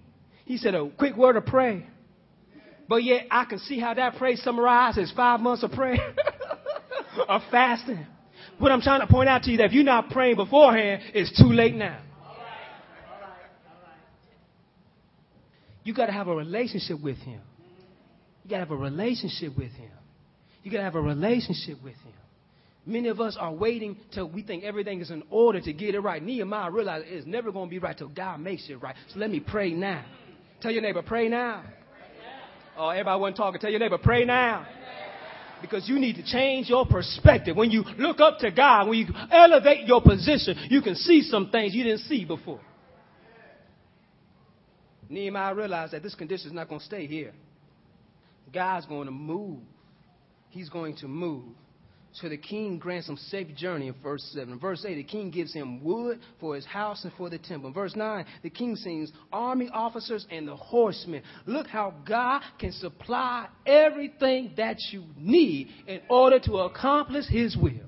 he 0.46 0.58
said 0.58 0.74
a 0.74 0.90
quick 0.98 1.16
word 1.16 1.36
of 1.36 1.46
prayer. 1.46 1.84
But 2.88 3.04
yet 3.04 3.28
I 3.32 3.46
can 3.46 3.60
see 3.60 3.80
how 3.80 3.94
that 3.94 4.16
prayer 4.16 4.36
summarizes 4.36 5.14
five 5.16 5.40
months 5.40 5.64
of 5.64 5.72
prayer 5.72 6.16
of 7.28 7.42
fasting. 7.50 8.06
What 8.60 8.72
I'm 8.72 8.82
trying 8.82 9.02
to 9.02 9.08
point 9.08 9.30
out 9.30 9.44
to 9.44 9.52
you 9.52 9.58
that 9.58 9.66
if 9.66 9.74
you're 9.74 9.84
not 9.84 10.10
praying 10.10 10.36
beforehand, 10.36 11.02
it's 11.14 11.38
too 11.40 11.52
late 11.52 11.76
now. 11.76 12.00
You 15.84 15.94
got 15.94 16.06
to 16.06 16.14
have 16.14 16.28
a 16.28 16.36
relationship 16.36 17.02
with 17.02 17.18
him. 17.18 17.42
You 18.44 18.50
got 18.50 18.58
to 18.58 18.62
have 18.62 18.72
a 18.72 18.76
relationship 18.76 19.58
with 19.58 19.72
him. 19.72 19.92
You 20.64 20.72
got 20.72 20.78
to 20.78 20.84
have 20.84 20.96
a 20.96 21.02
relationship 21.02 21.84
with 21.84 21.96
him. 21.96 22.14
Many 22.86 23.08
of 23.08 23.22
us 23.22 23.38
are 23.40 23.54
waiting 23.54 23.98
till 24.12 24.30
we 24.30 24.44
think 24.44 24.64
everything 24.66 25.00
is 25.00 25.10
in 25.10 25.24
order 25.30 25.62
to 25.62 25.74
get 25.74 25.96
it 25.96 26.00
right. 26.02 26.22
Nehemiah 26.22 26.70
realized 26.70 27.06
it's 27.08 27.26
never 27.26 27.52
going 27.52 27.70
to 27.70 27.70
be 27.70 27.80
right 27.80 27.98
till 27.98 28.10
God 28.10 28.42
makes 28.42 28.70
it 28.70 28.76
right. 28.76 28.96
So 29.14 29.20
let 29.20 29.30
me 29.30 29.40
pray 29.40 29.72
now. 29.72 30.04
Tell 30.62 30.72
your 30.72 30.82
neighbor, 30.82 31.02
pray 31.02 31.30
now. 31.30 31.64
Oh, 32.78 32.90
everybody 32.90 33.22
wasn't 33.22 33.38
talking. 33.38 33.62
Tell 33.62 33.70
your 33.70 33.80
neighbor, 33.80 34.00
pray 34.00 34.26
now. 34.26 34.68
Because 35.62 35.88
you 35.88 35.98
need 35.98 36.18
to 36.18 36.26
change 36.26 36.68
your 36.68 36.86
perspective. 36.86 37.56
When 37.56 37.72
you 37.72 37.84
look 37.98 38.20
up 38.20 38.40
to 38.40 38.52
God, 38.52 38.90
when 38.90 39.00
you 39.00 39.08
elevate 39.32 39.88
your 39.88 40.02
position, 40.02 40.58
you 40.70 40.82
can 40.82 40.96
see 40.96 41.22
some 41.22 41.52
things 41.52 41.74
you 41.74 41.84
didn't 41.84 42.02
see 42.02 42.26
before. 42.26 42.60
Nehemiah 45.08 45.56
realized 45.56 45.94
that 45.94 46.04
this 46.04 46.16
condition 46.16 46.48
is 46.48 46.54
not 46.54 46.68
going 46.68 46.80
to 46.80 46.86
stay 46.86 47.08
here. 47.08 47.32
God's 48.54 48.86
going 48.88 49.06
to 49.06 49.12
move. 49.12 49.60
He's 50.50 50.70
going 50.70 50.98
to 50.98 51.08
move. 51.08 51.46
So 52.14 52.30
the 52.30 52.38
king 52.38 52.78
grants 52.78 53.10
him 53.10 53.18
safe 53.18 53.56
journey 53.56 53.88
in 53.88 53.96
verse 54.04 54.24
7. 54.36 54.60
Verse 54.60 54.86
8, 54.88 54.94
the 54.94 55.04
king 55.04 55.32
gives 55.32 55.52
him 55.52 55.84
wood 55.84 56.20
for 56.40 56.56
his 56.56 56.66
house 56.66 57.04
and 57.04 57.12
for 57.14 57.28
the 57.28 57.40
temple. 57.40 57.72
verse 57.72 57.96
9, 57.96 58.26
the 58.44 58.52
king 58.52 58.76
sings, 58.76 59.12
army 59.32 59.68
officers 59.74 60.28
and 60.30 60.48
the 60.48 60.56
horsemen. 60.56 61.24
Look 61.48 61.66
how 61.66 61.96
God 62.08 62.44
can 62.60 62.72
supply 62.72 63.48
everything 63.66 64.54
that 64.58 64.78
you 64.92 65.06
need 65.18 65.70
in 65.88 66.02
order 66.08 66.40
to 66.42 66.58
accomplish 66.60 67.26
his 67.28 67.58
will. 67.58 67.88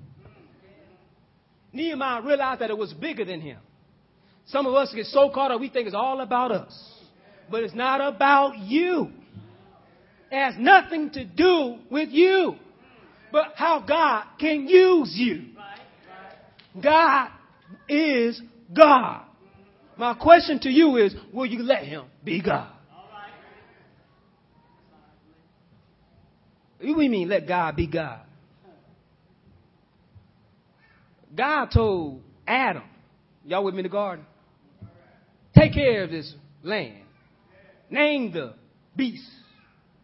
Nehemiah 1.71 2.23
realized 2.23 2.61
that 2.61 2.71
it 2.71 2.77
was 2.77 2.93
bigger 2.93 3.25
than 3.25 3.41
him. 3.41 3.59
Some 4.47 4.65
of 4.65 4.73
us 4.73 4.91
get 4.95 5.05
so 5.05 5.29
caught 5.29 5.51
up, 5.51 5.59
we 5.59 5.69
think 5.69 5.85
it's 5.85 5.95
all 5.95 6.21
about 6.21 6.51
us. 6.51 6.93
But 7.51 7.61
it's 7.61 7.75
not 7.75 8.01
about 8.01 8.57
you. 8.57 9.11
It 10.31 10.35
has 10.43 10.55
nothing 10.57 11.11
to 11.11 11.25
do 11.25 11.77
with 11.91 12.09
you 12.09 12.55
but 13.36 13.52
how 13.56 13.82
God 13.82 14.24
can 14.39 14.65
use 14.65 15.12
you. 15.13 15.48
God 16.82 17.32
is 17.89 18.41
God. 18.74 19.24
My 19.98 20.13
question 20.13 20.58
to 20.62 20.69
you 20.69 20.95
is, 20.95 21.13
will 21.34 21.45
you 21.45 21.62
let 21.63 21.84
him 21.84 22.06
be 22.24 22.41
God? 22.41 22.71
What 26.78 26.86
do 26.86 26.88
you 26.88 27.10
mean 27.10 27.28
let 27.28 27.45
God 27.45 27.76
be 27.76 27.88
God? 27.88 28.21
God 31.36 31.65
told 31.74 32.21
Adam, 32.48 32.84
y'all 33.43 33.65
with 33.65 33.74
me 33.74 33.82
in 33.82 33.84
the 33.84 33.89
garden? 33.89 34.26
Take 35.54 35.74
care 35.74 36.06
of 36.06 36.10
this 36.10 36.34
land. 36.63 37.04
Name 37.89 38.32
the 38.32 38.54
beasts 38.95 39.30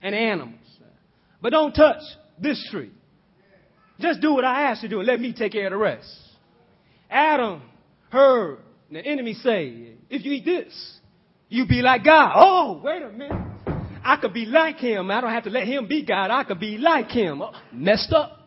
and 0.02 0.14
animals. 0.14 0.60
But 1.42 1.52
don't 1.52 1.72
touch 1.72 2.02
this 2.38 2.68
tree. 2.70 2.92
Just 4.02 4.22
do 4.22 4.34
what 4.34 4.44
I 4.44 4.64
asked 4.64 4.84
you 4.84 4.90
to 4.90 4.96
do 4.96 5.00
and 5.00 5.08
let 5.08 5.20
me 5.20 5.34
take 5.34 5.52
care 5.52 5.68
of 5.68 5.72
the 5.72 5.78
rest. 5.78 6.10
Adam 7.10 7.62
heard 8.10 8.60
the 8.92 9.00
enemy 9.00 9.34
say, 9.34 9.94
if 10.10 10.26
you 10.26 10.34
eat 10.34 10.46
this, 10.46 11.00
you 11.50 11.68
be 11.68 11.82
like 11.82 12.04
God. 12.04 12.34
Oh, 12.36 12.82
wait 12.84 13.02
a 13.02 13.10
minute. 13.10 13.38
I 14.04 14.18
could 14.18 14.34
be 14.34 14.46
like 14.46 14.78
him. 14.78 15.12
I 15.12 15.22
don't 15.22 15.32
have 15.32 15.44
to 15.44 15.50
let 15.50 15.68
him 15.68 15.88
be 15.88 16.06
God. 16.06 16.32
I 16.32 16.44
could 16.44 16.60
be 16.60 16.78
like 16.78 17.10
him. 17.10 17.42
Oh, 17.42 17.52
messed 17.72 18.12
up. 18.12 18.40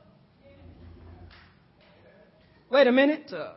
Wait 2.70 2.86
a 2.86 2.92
minute. 2.92 3.32
Uh, 3.32 3.52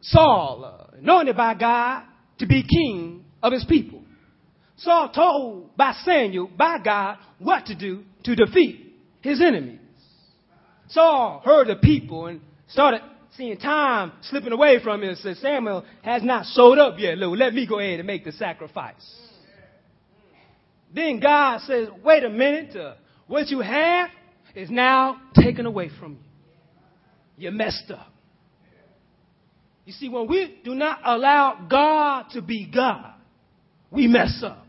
Saul, 0.00 0.64
uh, 0.64 0.96
anointed 0.98 1.36
by 1.36 1.54
God 1.54 2.04
to 2.38 2.46
be 2.46 2.62
king 2.62 3.24
of 3.42 3.52
his 3.52 3.64
people. 3.64 4.02
Saul 4.76 5.10
told 5.10 5.76
by 5.76 5.92
Samuel, 6.04 6.50
by 6.56 6.78
God, 6.78 7.18
what 7.38 7.66
to 7.66 7.74
do 7.74 8.04
to 8.24 8.34
defeat 8.34 8.94
his 9.20 9.40
enemies. 9.40 9.80
Saul 10.88 11.40
heard 11.44 11.68
the 11.68 11.76
people 11.76 12.26
and 12.26 12.40
started 12.68 13.02
seeing 13.36 13.58
time 13.58 14.12
slipping 14.22 14.52
away 14.52 14.82
from 14.82 15.02
him 15.02 15.10
and 15.10 15.18
said, 15.18 15.36
Samuel 15.36 15.84
has 16.02 16.22
not 16.22 16.46
showed 16.54 16.78
up 16.78 16.98
yet, 16.98 17.18
Lord. 17.18 17.38
Let 17.38 17.54
me 17.54 17.66
go 17.66 17.78
ahead 17.78 18.00
and 18.00 18.06
make 18.06 18.24
the 18.24 18.32
sacrifice. 18.32 18.94
Then 20.94 21.20
God 21.20 21.60
says, 21.62 21.88
wait 22.02 22.24
a 22.24 22.30
minute, 22.30 22.74
uh, 22.74 22.94
what 23.26 23.48
you 23.48 23.60
have 23.60 24.10
is 24.54 24.70
now 24.70 25.20
taken 25.34 25.66
away 25.66 25.90
from 26.00 26.12
you. 26.12 26.18
You 27.36 27.50
messed 27.52 27.90
up. 27.90 28.10
You 29.84 29.92
see, 29.92 30.08
when 30.08 30.26
we 30.26 30.60
do 30.64 30.74
not 30.74 31.00
allow 31.04 31.66
God 31.70 32.26
to 32.32 32.42
be 32.42 32.70
God, 32.74 33.12
we 33.90 34.06
mess 34.06 34.42
up. 34.44 34.66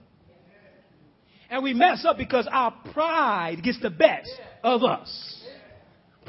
And 1.49 1.63
we 1.63 1.73
mess 1.73 2.05
up 2.07 2.17
because 2.17 2.47
our 2.51 2.73
pride 2.93 3.63
gets 3.63 3.81
the 3.81 3.89
best 3.89 4.29
of 4.63 4.83
us. 4.83 5.38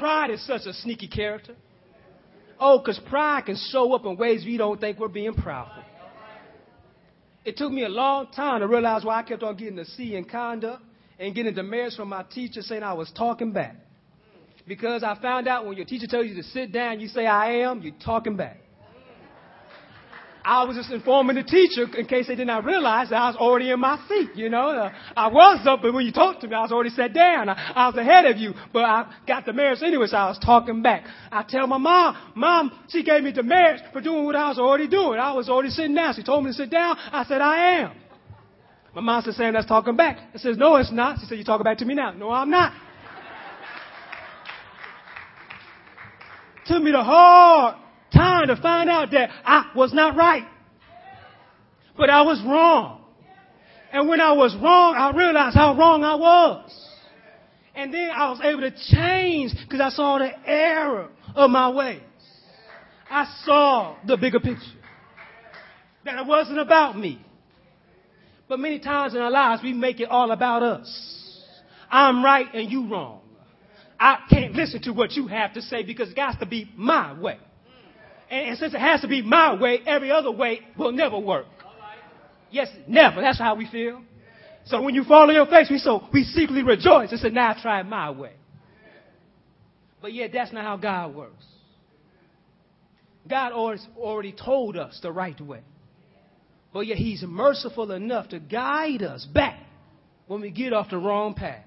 Pride 0.01 0.31
is 0.31 0.43
such 0.47 0.65
a 0.65 0.73
sneaky 0.73 1.07
character. 1.07 1.53
Oh, 2.59 2.79
because 2.79 2.99
pride 3.07 3.45
can 3.45 3.55
show 3.71 3.93
up 3.93 4.03
in 4.03 4.17
ways 4.17 4.43
we 4.43 4.57
don't 4.57 4.81
think 4.81 4.97
we're 4.97 5.07
being 5.07 5.35
proudful. 5.35 5.83
It 7.45 7.55
took 7.55 7.71
me 7.71 7.83
a 7.83 7.89
long 7.89 8.25
time 8.35 8.61
to 8.61 8.67
realize 8.67 9.05
why 9.05 9.19
I 9.19 9.21
kept 9.21 9.43
on 9.43 9.55
getting 9.57 9.77
a 9.77 9.85
C 9.85 10.15
in 10.15 10.25
conduct 10.25 10.81
and 11.19 11.35
getting 11.35 11.53
demerits 11.53 11.97
from 11.97 12.09
my 12.09 12.23
teacher 12.23 12.63
saying 12.63 12.81
I 12.81 12.93
was 12.93 13.11
talking 13.15 13.51
back. 13.51 13.75
Because 14.67 15.03
I 15.03 15.15
found 15.21 15.47
out 15.47 15.67
when 15.67 15.77
your 15.77 15.85
teacher 15.85 16.07
tells 16.07 16.25
you 16.25 16.33
to 16.33 16.43
sit 16.45 16.71
down, 16.71 16.99
you 16.99 17.07
say 17.07 17.27
I 17.27 17.57
am, 17.57 17.83
you're 17.83 17.93
talking 18.03 18.35
back. 18.35 18.57
I 20.43 20.63
was 20.63 20.75
just 20.75 20.91
informing 20.91 21.35
the 21.35 21.43
teacher 21.43 21.85
in 21.97 22.05
case 22.05 22.27
they 22.27 22.35
did 22.35 22.47
not 22.47 22.65
realize 22.65 23.09
that 23.09 23.17
I 23.17 23.27
was 23.27 23.35
already 23.35 23.69
in 23.69 23.79
my 23.79 23.99
seat. 24.07 24.31
You 24.35 24.49
know, 24.49 24.69
uh, 24.69 24.91
I 25.15 25.27
was 25.27 25.65
up, 25.67 25.81
but 25.81 25.93
when 25.93 26.05
you 26.05 26.11
talked 26.11 26.41
to 26.41 26.47
me, 26.47 26.55
I 26.55 26.61
was 26.61 26.71
already 26.71 26.89
sat 26.89 27.13
down. 27.13 27.49
I, 27.49 27.53
I 27.75 27.87
was 27.87 27.95
ahead 27.95 28.25
of 28.25 28.37
you, 28.37 28.53
but 28.73 28.83
I 28.83 29.13
got 29.27 29.45
the 29.45 29.53
merits 29.53 29.83
anyway, 29.83 30.07
so 30.07 30.17
I 30.17 30.29
was 30.29 30.39
talking 30.39 30.81
back. 30.81 31.03
I 31.31 31.43
tell 31.47 31.67
my 31.67 31.77
mom, 31.77 32.17
mom, 32.35 32.71
she 32.89 33.03
gave 33.03 33.23
me 33.23 33.31
the 33.31 33.43
merits 33.43 33.83
for 33.93 34.01
doing 34.01 34.25
what 34.25 34.35
I 34.35 34.49
was 34.49 34.57
already 34.57 34.87
doing. 34.87 35.19
I 35.19 35.33
was 35.33 35.49
already 35.49 35.69
sitting 35.69 35.95
down. 35.95 36.15
She 36.15 36.23
told 36.23 36.43
me 36.43 36.51
to 36.51 36.55
sit 36.55 36.71
down. 36.71 36.97
I 36.97 37.23
said, 37.25 37.41
I 37.41 37.81
am. 37.81 37.91
My 38.95 39.01
mom 39.01 39.21
said, 39.23 39.35
Sam, 39.35 39.53
that's 39.53 39.67
talking 39.67 39.95
back. 39.95 40.17
I 40.33 40.37
says, 40.37 40.57
no, 40.57 40.75
it's 40.75 40.91
not. 40.91 41.19
She 41.19 41.27
said, 41.27 41.37
you 41.37 41.43
talking 41.43 41.63
back 41.63 41.77
to 41.77 41.85
me 41.85 41.93
now. 41.93 42.11
No, 42.11 42.31
I'm 42.31 42.49
not. 42.49 42.73
Took 46.65 46.83
me 46.83 46.91
to 46.91 47.01
hard 47.01 47.75
time 48.13 48.47
to 48.47 48.55
find 48.55 48.89
out 48.89 49.11
that 49.11 49.29
I 49.45 49.71
was 49.75 49.93
not 49.93 50.15
right. 50.15 50.45
But 51.97 52.09
I 52.09 52.21
was 52.21 52.41
wrong. 52.45 53.01
And 53.91 54.07
when 54.07 54.21
I 54.21 54.31
was 54.31 54.55
wrong, 54.55 54.95
I 54.95 55.15
realized 55.15 55.55
how 55.55 55.75
wrong 55.77 56.03
I 56.03 56.15
was. 56.15 56.71
And 57.75 57.93
then 57.93 58.09
I 58.09 58.29
was 58.29 58.39
able 58.43 58.61
to 58.61 58.71
change 58.71 59.53
because 59.63 59.81
I 59.81 59.89
saw 59.89 60.17
the 60.17 60.31
error 60.45 61.09
of 61.35 61.49
my 61.49 61.69
ways. 61.69 62.01
I 63.09 63.25
saw 63.43 63.97
the 64.05 64.17
bigger 64.17 64.39
picture. 64.39 64.61
That 66.05 66.19
it 66.19 66.25
wasn't 66.25 66.59
about 66.59 66.97
me. 66.97 67.21
But 68.47 68.59
many 68.59 68.79
times 68.79 69.13
in 69.13 69.21
our 69.21 69.31
lives, 69.31 69.61
we 69.63 69.73
make 69.73 69.99
it 69.99 70.09
all 70.09 70.31
about 70.31 70.63
us. 70.63 71.41
I'm 71.89 72.23
right 72.23 72.47
and 72.53 72.71
you 72.71 72.89
wrong. 72.89 73.21
I 73.99 74.19
can't 74.29 74.53
listen 74.53 74.81
to 74.83 74.91
what 74.91 75.11
you 75.11 75.27
have 75.27 75.53
to 75.53 75.61
say 75.61 75.83
because 75.83 76.09
it 76.09 76.17
has 76.17 76.35
to 76.39 76.45
be 76.45 76.71
my 76.75 77.13
way. 77.19 77.37
And, 78.31 78.47
and 78.47 78.57
since 78.57 78.73
it 78.73 78.79
has 78.79 79.01
to 79.01 79.07
be 79.07 79.21
my 79.21 79.53
way, 79.53 79.79
every 79.85 80.09
other 80.11 80.31
way 80.31 80.61
will 80.77 80.93
never 80.93 81.19
work. 81.19 81.45
Yes, 82.49 82.69
never. 82.87 83.21
That's 83.21 83.37
how 83.37 83.55
we 83.55 83.67
feel. 83.67 84.01
So 84.65 84.81
when 84.81 84.95
you 84.95 85.03
fall 85.03 85.29
on 85.29 85.33
your 85.33 85.45
face, 85.45 85.67
we 85.69 85.77
so 85.77 86.07
we 86.13 86.23
secretly 86.23 86.63
rejoice 86.63 87.11
and 87.11 87.19
say, 87.19 87.29
"Now 87.29 87.51
I 87.51 87.61
try 87.61 87.83
my 87.83 88.11
way." 88.11 88.33
But 90.01 90.13
yet, 90.13 90.31
that's 90.33 90.51
not 90.51 90.63
how 90.63 90.77
God 90.77 91.15
works. 91.15 91.45
God 93.27 93.51
already 93.53 94.31
told 94.31 94.75
us 94.75 94.99
the 95.01 95.11
right 95.11 95.39
way. 95.39 95.61
But 96.73 96.81
yet, 96.81 96.97
He's 96.97 97.23
merciful 97.23 97.91
enough 97.91 98.29
to 98.29 98.39
guide 98.39 99.01
us 99.03 99.25
back 99.25 99.59
when 100.27 100.41
we 100.41 100.51
get 100.51 100.73
off 100.73 100.89
the 100.89 100.97
wrong 100.97 101.33
path. 101.33 101.65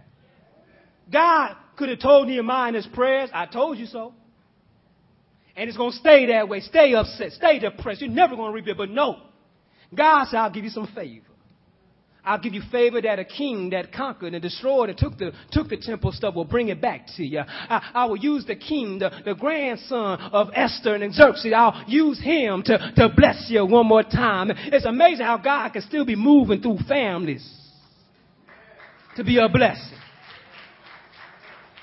God 1.12 1.57
could 1.77 1.88
have 1.88 2.00
told 2.00 2.29
Nehemiah 2.29 2.68
in 2.68 2.74
his 2.74 2.87
prayers, 2.87 3.31
I 3.33 3.46
told 3.46 3.79
you 3.79 3.87
so. 3.87 4.14
And 5.56 5.68
it's 5.68 5.76
going 5.76 5.92
to 5.92 5.98
stay 5.98 6.26
that 6.26 6.48
way. 6.48 6.60
Stay 6.60 6.94
upset. 6.94 7.32
Stay 7.32 7.58
depressed. 7.58 8.00
You're 8.00 8.10
never 8.10 8.34
going 8.36 8.50
to 8.50 8.54
rebuild. 8.54 8.78
But 8.78 8.90
no. 8.90 9.18
God 9.94 10.26
said, 10.26 10.38
I'll 10.38 10.50
give 10.50 10.64
you 10.64 10.70
some 10.70 10.88
favor. 10.94 11.26
I'll 12.24 12.40
give 12.40 12.54
you 12.54 12.62
favor 12.72 13.02
that 13.02 13.18
a 13.18 13.24
king 13.24 13.70
that 13.70 13.92
conquered 13.92 14.32
and 14.32 14.42
destroyed 14.42 14.88
and 14.88 14.96
took 14.96 15.18
the, 15.18 15.32
took 15.52 15.68
the 15.68 15.76
temple 15.76 16.10
stuff 16.10 16.34
will 16.34 16.46
bring 16.46 16.70
it 16.70 16.80
back 16.80 17.06
to 17.18 17.22
you. 17.22 17.40
I, 17.46 17.90
I 17.94 18.04
will 18.06 18.16
use 18.16 18.46
the 18.46 18.56
king, 18.56 18.98
the, 18.98 19.10
the 19.26 19.34
grandson 19.34 20.18
of 20.18 20.48
Esther 20.54 20.94
and 20.94 21.12
Xerxes. 21.12 21.52
I'll 21.54 21.84
use 21.86 22.18
him 22.18 22.62
to, 22.64 22.92
to 22.96 23.10
bless 23.14 23.46
you 23.50 23.66
one 23.66 23.86
more 23.86 24.02
time. 24.02 24.50
It's 24.50 24.86
amazing 24.86 25.26
how 25.26 25.36
God 25.36 25.74
can 25.74 25.82
still 25.82 26.06
be 26.06 26.16
moving 26.16 26.62
through 26.62 26.78
families 26.88 27.46
to 29.16 29.24
be 29.24 29.38
a 29.38 29.48
blessing. 29.48 29.98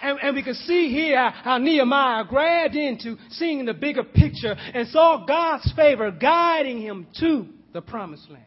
And, 0.01 0.19
and 0.21 0.35
we 0.35 0.43
can 0.43 0.55
see 0.55 0.89
here 0.89 1.29
how 1.29 1.57
Nehemiah 1.57 2.25
grabbed 2.25 2.75
into 2.75 3.17
seeing 3.29 3.65
the 3.65 3.73
bigger 3.73 4.03
picture 4.03 4.55
and 4.73 4.87
saw 4.87 5.25
God's 5.25 5.71
favor 5.75 6.09
guiding 6.11 6.81
him 6.81 7.07
to 7.19 7.45
the 7.73 7.81
promised 7.81 8.29
land. 8.29 8.45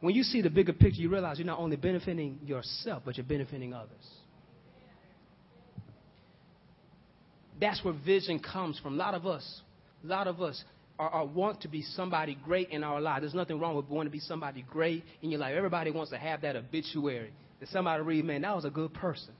When 0.00 0.14
you 0.14 0.24
see 0.24 0.42
the 0.42 0.50
bigger 0.50 0.72
picture, 0.72 1.00
you 1.00 1.08
realize 1.08 1.38
you're 1.38 1.46
not 1.46 1.60
only 1.60 1.76
benefiting 1.76 2.40
yourself, 2.44 3.04
but 3.04 3.16
you're 3.16 3.24
benefiting 3.24 3.72
others. 3.72 3.90
That's 7.60 7.82
where 7.84 7.94
vision 7.94 8.40
comes 8.40 8.78
from. 8.80 8.94
A 8.94 8.96
lot 8.96 9.14
of 9.14 9.26
us, 9.26 9.62
a 10.02 10.06
lot 10.08 10.26
of 10.26 10.42
us 10.42 10.62
are, 10.98 11.08
are, 11.08 11.24
want 11.24 11.62
to 11.62 11.68
be 11.68 11.82
somebody 11.82 12.36
great 12.44 12.70
in 12.70 12.82
our 12.82 13.00
life. 13.00 13.20
There's 13.20 13.34
nothing 13.34 13.60
wrong 13.60 13.76
with 13.76 13.88
wanting 13.88 14.10
to 14.10 14.12
be 14.12 14.18
somebody 14.18 14.66
great 14.68 15.04
in 15.22 15.30
your 15.30 15.38
life. 15.38 15.54
Everybody 15.56 15.92
wants 15.92 16.10
to 16.10 16.18
have 16.18 16.42
that 16.42 16.56
obituary. 16.56 17.32
That 17.60 17.68
somebody 17.68 18.02
read, 18.02 18.24
man, 18.24 18.42
that 18.42 18.56
was 18.56 18.64
a 18.64 18.70
good 18.70 18.92
person. 18.92 19.32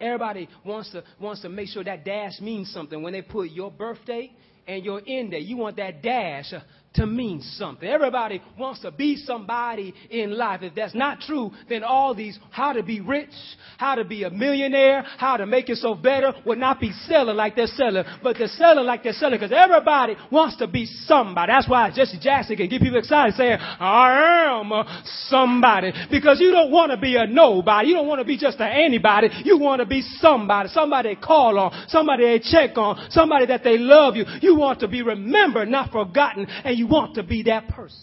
Everybody 0.00 0.48
wants 0.64 0.90
to, 0.90 1.02
wants 1.20 1.42
to 1.42 1.48
make 1.48 1.68
sure 1.68 1.84
that 1.84 2.04
dash 2.04 2.40
means 2.40 2.70
something. 2.72 3.02
When 3.02 3.12
they 3.12 3.22
put 3.22 3.50
your 3.50 3.70
birthday 3.70 4.32
and 4.66 4.84
your 4.84 5.00
end 5.06 5.32
date, 5.32 5.44
you 5.44 5.56
want 5.56 5.76
that 5.76 6.02
dash 6.02 6.52
uh, 6.52 6.60
to 6.94 7.06
mean 7.06 7.40
something. 7.42 7.88
Everybody 7.88 8.42
wants 8.58 8.80
to 8.80 8.90
be 8.90 9.16
somebody 9.16 9.94
in 10.10 10.36
life. 10.36 10.62
If 10.62 10.74
that's 10.74 10.94
not 10.94 11.20
true, 11.20 11.50
then 11.68 11.84
all 11.84 12.14
these 12.14 12.38
how 12.50 12.72
to 12.72 12.82
be 12.82 13.00
rich, 13.00 13.30
how 13.76 13.94
to 13.94 14.04
be 14.04 14.24
a 14.24 14.30
millionaire, 14.30 15.02
how 15.18 15.36
to 15.36 15.46
make 15.46 15.68
yourself 15.68 16.02
better 16.02 16.32
would 16.46 16.58
not 16.58 16.80
be 16.80 16.92
selling 17.06 17.36
like 17.36 17.56
they're 17.56 17.66
selling. 17.66 18.04
But 18.22 18.36
they're 18.38 18.48
selling 18.48 18.86
like 18.86 19.02
they're 19.02 19.12
selling 19.12 19.38
because 19.38 19.54
everybody 19.54 20.16
wants 20.32 20.56
to 20.56 20.66
be 20.66 20.86
somebody. 20.86 21.52
That's 21.52 21.68
why 21.68 21.90
Jesse 21.94 22.18
Jackson 22.20 22.56
can 22.56 22.68
get 22.68 22.80
people 22.80 22.98
excited 22.98 23.34
saying, 23.34 23.58
I 23.60 24.46
am 24.48 25.02
somebody. 25.28 25.92
Because 26.10 26.40
you 26.40 26.50
don't 26.50 26.70
want 26.70 26.90
to 26.90 26.96
be 26.96 27.16
a 27.16 27.26
nobody. 27.26 27.88
You 27.88 27.94
don't 27.94 28.06
want 28.06 28.20
to 28.20 28.24
be 28.24 28.38
just 28.38 28.58
a 28.60 28.66
anybody. 28.66 29.28
You 29.44 29.58
want 29.58 29.80
to 29.80 29.86
be 29.86 30.02
somebody. 30.20 30.68
Somebody 30.70 31.14
they 31.14 31.20
call 31.20 31.58
on. 31.58 31.84
Somebody 31.88 32.24
they 32.24 32.38
check 32.38 32.76
on. 32.76 33.10
Somebody 33.10 33.46
that 33.46 33.62
they 33.62 33.78
love 33.78 34.16
you. 34.16 34.24
You 34.40 34.56
want 34.56 34.80
to 34.80 34.88
be 34.88 35.02
remembered, 35.02 35.68
not 35.68 35.90
forgotten. 35.92 36.46
And 36.46 36.77
you 36.78 36.86
want 36.86 37.16
to 37.16 37.22
be 37.22 37.42
that 37.44 37.68
person. 37.68 37.98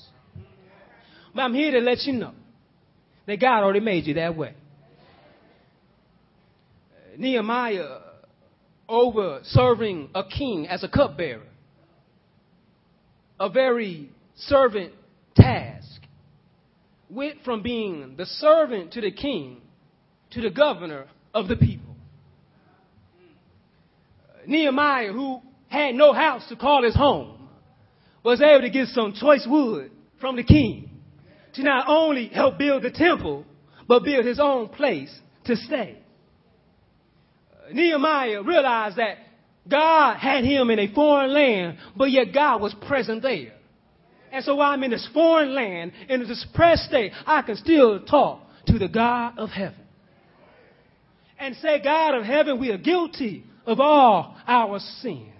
But 1.34 1.42
I'm 1.42 1.54
here 1.54 1.72
to 1.72 1.80
let 1.80 2.04
you 2.04 2.14
know 2.14 2.34
that 3.26 3.40
God 3.40 3.64
already 3.64 3.80
made 3.80 4.06
you 4.06 4.16
that 4.16 4.36
way. 4.36 4.54
Uh, 6.92 7.18
Nehemiah, 7.18 7.82
uh, 7.82 8.02
over 8.88 9.40
serving 9.44 10.10
a 10.14 10.24
king 10.24 10.68
as 10.68 10.84
a 10.84 10.90
cupbearer, 10.90 11.48
a 13.40 13.50
very 13.50 14.10
servant 14.36 14.94
task, 15.36 16.02
went 17.10 17.44
from 17.44 17.64
being 17.64 18.16
the 18.18 18.26
servant 18.26 18.94
to 18.94 19.02
the 19.02 19.12
king 19.12 19.62
to 20.32 20.42
the 20.42 20.50
governor 20.50 21.06
of 21.34 21.48
the 21.48 21.56
people. 21.56 21.96
Uh, 24.30 24.46
Nehemiah, 24.46 25.12
who 25.12 25.42
had 25.68 25.96
no 25.96 26.14
house 26.14 26.48
to 26.50 26.56
call 26.56 26.84
his 26.84 26.96
home, 26.96 27.35
was 28.26 28.42
able 28.42 28.62
to 28.62 28.72
get 28.72 28.88
some 28.88 29.14
choice 29.14 29.46
wood 29.48 29.92
from 30.20 30.36
the 30.36 30.44
king 30.44 30.90
to 31.54 31.64
not 31.64 31.86
only 31.88 32.28
help 32.28 32.58
build 32.58 32.82
the 32.82 32.90
temple, 32.90 33.46
but 33.88 34.04
build 34.04 34.26
his 34.26 34.40
own 34.40 34.68
place 34.68 35.16
to 35.46 35.56
stay. 35.56 36.00
Uh, 37.54 37.72
Nehemiah 37.72 38.42
realized 38.42 38.98
that 38.98 39.18
God 39.70 40.18
had 40.18 40.44
him 40.44 40.72
in 40.72 40.80
a 40.80 40.94
foreign 40.94 41.34
land, 41.34 41.78
but 41.96 42.06
yet 42.06 42.34
God 42.34 42.62
was 42.62 42.76
present 42.88 43.22
there. 43.22 43.54
And 44.32 44.44
so 44.44 44.56
while 44.56 44.72
I'm 44.72 44.84
in 44.84 44.92
this 44.92 45.08
foreign 45.14 45.54
land, 45.54 45.92
in 46.10 46.20
this 46.20 46.46
depressed 46.46 46.86
state, 46.86 47.12
I 47.28 47.44
can 47.44 47.56
still 47.56 48.04
talk 48.06 48.42
to 48.68 48.80
the 48.80 48.88
God 48.88 49.38
of 49.38 49.50
heaven. 49.50 49.80
And 51.38 51.56
say, 51.58 51.80
God 51.82 52.16
of 52.16 52.24
heaven, 52.24 52.60
we 52.60 52.72
are 52.72 52.78
guilty 52.78 53.44
of 53.68 53.80
all 53.80 54.36
our 54.48 54.80
sins. 54.80 55.35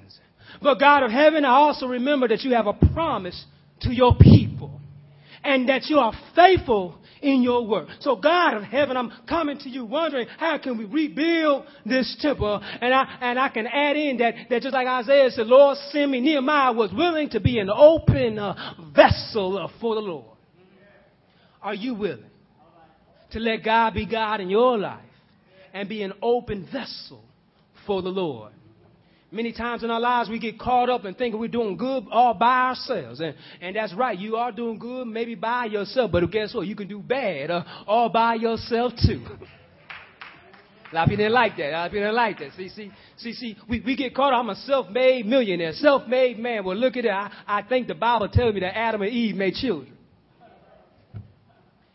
But 0.66 0.80
God 0.80 1.04
of 1.04 1.12
heaven, 1.12 1.46
I 1.46 1.50
also 1.50 1.86
remember 1.86 2.28
that 2.28 2.42
you 2.42 2.56
have 2.56 2.66
a 2.66 2.74
promise 2.74 3.46
to 3.82 3.94
your 3.94 4.16
people 4.20 4.82
and 5.44 5.70
that 5.70 5.84
you 5.86 6.00
are 6.00 6.12
faithful 6.36 6.98
in 7.22 7.44
your 7.44 7.68
word. 7.68 7.88
So 8.00 8.16
God 8.16 8.56
of 8.56 8.64
heaven, 8.64 8.98
I'm 8.98 9.12
coming 9.30 9.60
to 9.60 9.70
you 9.70 9.86
wondering 9.86 10.26
how 10.40 10.58
can 10.58 10.80
we 10.80 10.86
rebuild 10.86 11.68
this 11.86 12.18
temple? 12.20 12.60
And 12.82 12.92
I, 12.92 13.18
and 13.22 13.38
I 13.38 13.50
can 13.50 13.68
add 13.68 13.96
in 13.96 14.18
that, 14.18 14.34
that 14.50 14.64
just 14.64 14.74
like 14.74 14.88
Isaiah 14.88 15.30
said, 15.30 15.46
Lord, 15.46 15.78
send 15.92 16.10
me. 16.10 16.20
Nehemiah 16.20 16.74
was 16.74 16.92
willing 16.92 17.30
to 17.30 17.40
be 17.40 17.60
an 17.60 17.70
open 17.70 18.40
uh, 18.40 18.74
vessel 18.96 19.60
uh, 19.60 19.68
for 19.80 19.94
the 19.94 20.02
Lord. 20.02 20.36
Are 21.62 21.76
you 21.76 21.94
willing 21.94 22.26
to 23.34 23.40
let 23.40 23.64
God 23.64 23.94
be 23.94 24.08
God 24.08 24.42
in 24.42 24.50
your 24.50 24.80
life 24.80 25.06
and 25.76 25.88
be 25.88 26.02
an 26.02 26.14
open 26.24 26.68
vessel 26.74 27.24
for 27.86 28.02
the 28.02 28.10
Lord? 28.10 28.52
Many 29.36 29.52
times 29.52 29.84
in 29.84 29.92
our 29.92 30.00
lives, 30.00 30.30
we 30.30 30.40
get 30.40 30.58
caught 30.58 30.90
up 30.90 31.04
and 31.04 31.18
think 31.18 31.36
we're 31.36 31.50
doing 31.50 31.76
good 31.76 32.06
all 32.10 32.34
by 32.34 32.70
ourselves. 32.70 33.20
And, 33.20 33.36
and 33.60 33.76
that's 33.76 33.94
right. 33.94 34.18
You 34.18 34.38
are 34.38 34.50
doing 34.50 34.80
good 34.80 35.08
maybe 35.08 35.36
by 35.36 35.66
yourself, 35.66 36.14
but 36.14 36.32
guess 36.32 36.54
what? 36.54 36.68
You 36.68 36.76
can 36.76 36.88
do 36.88 37.00
bad 37.00 37.52
uh, 37.52 37.66
all 37.86 38.08
by 38.08 38.36
yourself 38.36 38.94
too. 39.06 39.26
A 40.92 40.96
lot 40.96 41.04
of 41.04 41.10
people 41.10 41.26
didn't 41.26 41.34
like 41.34 41.58
that. 41.58 41.70
A 41.70 41.72
lot 41.72 41.86
of 41.88 41.92
people 41.92 42.04
didn't 42.04 42.16
like 42.16 42.40
that. 42.40 42.52
See, 42.56 42.70
see, 42.70 42.92
see, 43.18 43.34
see, 43.34 43.58
we, 43.68 43.82
we 43.82 43.98
get 43.98 44.16
caught. 44.16 44.32
I'm 44.32 44.50
a 44.50 44.56
self-made 44.56 45.26
millionaire, 45.26 45.74
self-made 45.74 46.40
man. 46.40 46.64
Well, 46.64 46.78
look 46.78 46.96
at 46.96 47.04
it. 47.04 47.12
I, 47.12 47.30
I 47.46 47.64
think 47.64 47.88
the 47.88 47.96
Bible 47.96 48.30
tells 48.30 48.54
me 48.54 48.62
that 48.62 48.78
Adam 48.78 49.02
and 49.02 49.12
Eve 49.12 49.36
made 49.36 49.56
children. 49.56 49.92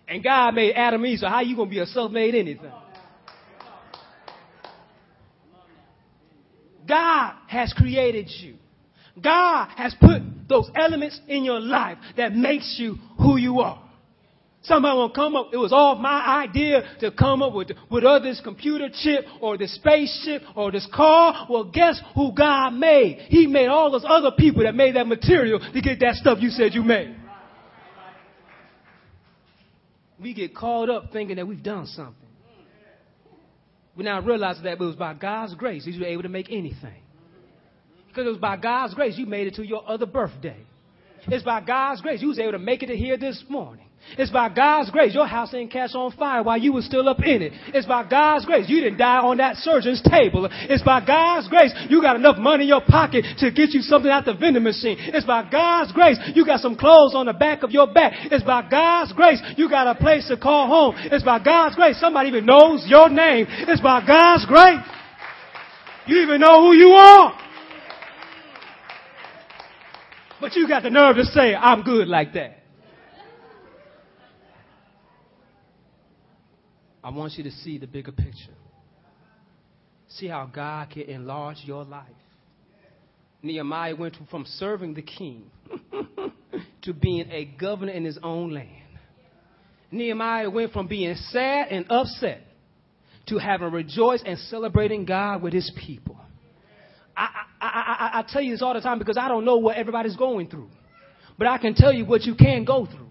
And 0.07 0.23
God 0.23 0.55
made 0.55 0.75
Adam 0.75 1.03
and 1.03 1.13
Eve, 1.13 1.21
so 1.21 1.29
how 1.29 1.41
you 1.41 1.57
going 1.57 1.71
to 1.71 1.75
be 1.75 1.79
a 1.79 1.87
self-made 1.87 2.35
anything? 2.35 2.73
God 6.91 7.35
has 7.47 7.73
created 7.73 8.29
you. 8.41 8.57
God 9.23 9.69
has 9.77 9.95
put 10.01 10.23
those 10.49 10.69
elements 10.75 11.21
in 11.29 11.45
your 11.45 11.61
life 11.61 11.99
that 12.17 12.35
makes 12.35 12.77
you 12.79 12.97
who 13.17 13.37
you 13.37 13.61
are. 13.61 13.81
Somebody 14.63 14.97
will 14.97 15.11
come 15.11 15.37
up, 15.37 15.51
it 15.53 15.57
was 15.57 15.73
all 15.73 15.95
my 15.97 16.45
idea 16.45 16.83
to 17.01 17.13
come 17.13 17.43
up 17.43 17.55
with, 17.55 17.71
with 17.91 18.05
uh, 18.05 18.19
this 18.19 18.41
computer 18.43 18.89
chip 18.93 19.25
or 19.41 19.57
this 19.57 19.75
spaceship 19.77 20.43
or 20.55 20.71
this 20.71 20.87
car. 20.93 21.47
Well, 21.49 21.65
guess 21.65 21.99
who 22.15 22.35
God 22.35 22.75
made? 22.75 23.27
He 23.29 23.47
made 23.47 23.69
all 23.69 23.91
those 23.91 24.05
other 24.07 24.33
people 24.37 24.65
that 24.65 24.75
made 24.75 24.97
that 24.97 25.07
material 25.07 25.61
to 25.61 25.81
get 25.81 26.01
that 26.01 26.17
stuff 26.17 26.39
you 26.41 26.51
said 26.51 26.75
you 26.75 26.83
made. 26.83 27.17
We 30.21 30.35
get 30.35 30.55
caught 30.55 30.91
up 30.91 31.11
thinking 31.13 31.37
that 31.37 31.47
we've 31.47 31.63
done 31.63 31.87
something. 31.87 32.30
We 33.97 34.05
now 34.05 34.21
realize 34.21 34.57
that 34.63 34.73
it 34.73 34.79
was 34.79 34.97
by 34.97 35.15
God's 35.15 35.55
grace 35.55 35.85
that 35.85 35.91
you 35.91 36.01
were 36.01 36.07
able 36.07 36.23
to 36.23 36.29
make 36.29 36.51
anything. 36.51 37.03
Because 38.09 38.27
it 38.27 38.31
was 38.31 38.39
by 38.39 38.57
God's 38.57 38.95
grace 38.95 39.17
you 39.19 39.27
made 39.27 39.47
it 39.47 39.55
to 39.55 39.67
your 39.67 39.89
other 39.89 40.07
birthday. 40.07 40.57
It's 41.27 41.45
by 41.45 41.61
God's 41.61 42.01
grace 42.01 42.23
you 42.23 42.29
was 42.29 42.39
able 42.39 42.53
to 42.53 42.59
make 42.59 42.83
it 42.83 42.87
to 42.87 42.97
here 42.97 43.17
this 43.17 43.45
morning. 43.49 43.90
It's 44.19 44.31
by 44.31 44.49
God's 44.49 44.91
grace 44.91 45.15
your 45.15 45.27
house 45.27 45.53
didn't 45.53 45.71
catch 45.71 45.95
on 45.95 46.11
fire 46.13 46.43
while 46.43 46.59
you 46.59 46.73
were 46.73 46.83
still 46.83 47.09
up 47.09 47.21
in 47.21 47.43
it. 47.43 47.53
It's 47.69 47.87
by 47.87 48.09
God's 48.09 48.45
grace 48.45 48.69
you 48.69 48.81
didn't 48.81 48.99
die 48.99 49.19
on 49.19 49.37
that 49.37 49.57
surgeon's 49.57 50.03
table. 50.03 50.49
It's 50.51 50.83
by 50.83 51.05
God's 51.05 51.49
grace 51.49 51.73
you 51.89 52.03
got 52.03 52.17
enough 52.17 52.37
money 52.39 52.65
in 52.65 52.69
your 52.69 52.81
pocket 52.81 53.25
to 53.39 53.51
get 53.51 53.71
you 53.71 53.83
something 53.83 54.11
out 54.11 54.25
the 54.25 54.35
vending 54.35 54.65
machine. 54.65 54.97
It's 54.99 55.27
by 55.27 55.49
God's 55.49 55.93
grace 55.93 56.19
you 56.35 56.45
got 56.45 56.61
some 56.61 56.77
clothes 56.77 57.15
on 57.15 57.27
the 57.27 57.33
back 57.33 57.63
of 57.63 57.71
your 57.71 57.87
back. 57.93 58.13
It's 58.33 58.45
by 58.45 58.69
God's 58.69 59.13
grace 59.13 59.41
you 59.57 59.69
got 59.71 59.87
a 59.87 59.95
place 59.95 60.27
to 60.29 60.37
call 60.37 60.67
home. 60.67 60.95
It's 61.13 61.25
by 61.25 61.39
God's 61.39 61.77
grace 61.77 62.01
somebody 62.01 62.29
even 62.29 62.47
knows 62.47 62.85
your 62.87 63.09
name. 63.09 63.47
It's 63.49 63.81
by 63.81 64.05
God's 64.05 64.45
grace 64.47 64.85
you 66.07 66.23
even 66.23 66.41
know 66.41 66.63
who 66.63 66.75
you 66.75 66.89
are. 66.89 67.39
But 70.41 70.57
you 70.57 70.67
got 70.67 70.83
the 70.83 70.91
nerve 70.91 71.17
to 71.17 71.25
say, 71.25 71.55
I'm 71.55 71.83
good 71.83 72.09
like 72.09 72.33
that. 72.33 72.60
I 77.03 77.11
want 77.11 77.35
you 77.35 77.45
to 77.45 77.51
see 77.51 77.79
the 77.79 77.87
bigger 77.87 78.13
picture. 78.13 78.55
See 80.09 80.27
how 80.27 80.47
God 80.47 80.91
can 80.91 81.03
enlarge 81.03 81.59
your 81.65 81.85
life. 81.85 82.07
Nehemiah 83.43 83.97
went 83.97 84.17
from 84.31 84.45
serving 84.45 84.95
the 84.95 85.03
king 85.03 85.45
to 86.83 86.93
being 86.93 87.31
a 87.31 87.45
governor 87.45 87.93
in 87.93 88.05
his 88.05 88.19
own 88.23 88.53
land. 88.53 88.69
Nehemiah 89.91 90.51
went 90.51 90.73
from 90.73 90.87
being 90.87 91.15
sad 91.15 91.69
and 91.69 91.87
upset 91.91 92.43
to 93.29 93.39
having 93.39 93.71
rejoiced 93.71 94.25
and 94.27 94.39
celebrating 94.39 95.05
God 95.05 95.43
with 95.43 95.53
his 95.53 95.71
people. 95.85 96.19
I, 97.17 97.29
I, 97.61 97.67
I, 97.67 98.19
I, 98.21 98.25
tell 98.29 98.41
you 98.41 98.53
this 98.53 98.63
all 98.63 98.75
the 98.75 98.81
time 98.81 98.99
because 98.99 99.19
I 99.19 99.29
don't 99.29 99.45
know 99.45 99.59
what 99.59 99.77
everybody's 99.77 100.17
going 100.17 100.49
through. 100.49 100.71
But 101.37 101.49
I 101.49 101.59
can 101.59 101.75
tell 101.75 101.93
you 101.93 102.05
what 102.05 102.23
you 102.23 102.35
can 102.35 102.65
go 102.65 102.87
through. 102.87 103.10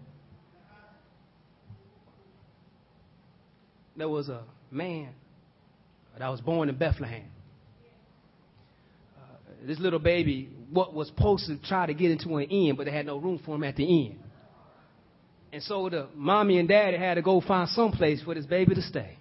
There 4.00 4.10
was 4.10 4.30
a 4.30 4.44
man 4.72 5.10
that 6.18 6.28
was 6.28 6.42
born 6.42 6.70
in 6.70 6.78
Bethlehem. 6.78 7.26
Uh, 9.18 9.52
this 9.66 9.80
little 9.80 10.00
baby, 10.00 10.50
what 10.72 10.94
was 10.94 11.08
supposed 11.08 11.48
to 11.48 11.58
try 11.62 11.86
to 11.86 11.94
get 11.94 12.12
into 12.12 12.36
an 12.38 12.46
inn, 12.46 12.76
but 12.76 12.86
they 12.86 12.92
had 12.92 13.06
no 13.06 13.18
room 13.18 13.40
for 13.46 13.56
him 13.56 13.64
at 13.64 13.76
the 13.76 13.84
inn. 13.84 14.20
And 15.52 15.64
so 15.64 15.90
the 15.90 16.08
mommy 16.16 16.60
and 16.60 16.68
daddy 16.68 16.98
had 16.98 17.16
to 17.16 17.22
go 17.22 17.42
find 17.42 17.70
some 17.70 17.92
place 17.92 18.22
for 18.22 18.36
this 18.36 18.46
baby 18.46 18.76
to 18.76 18.82
stay. 18.82 19.18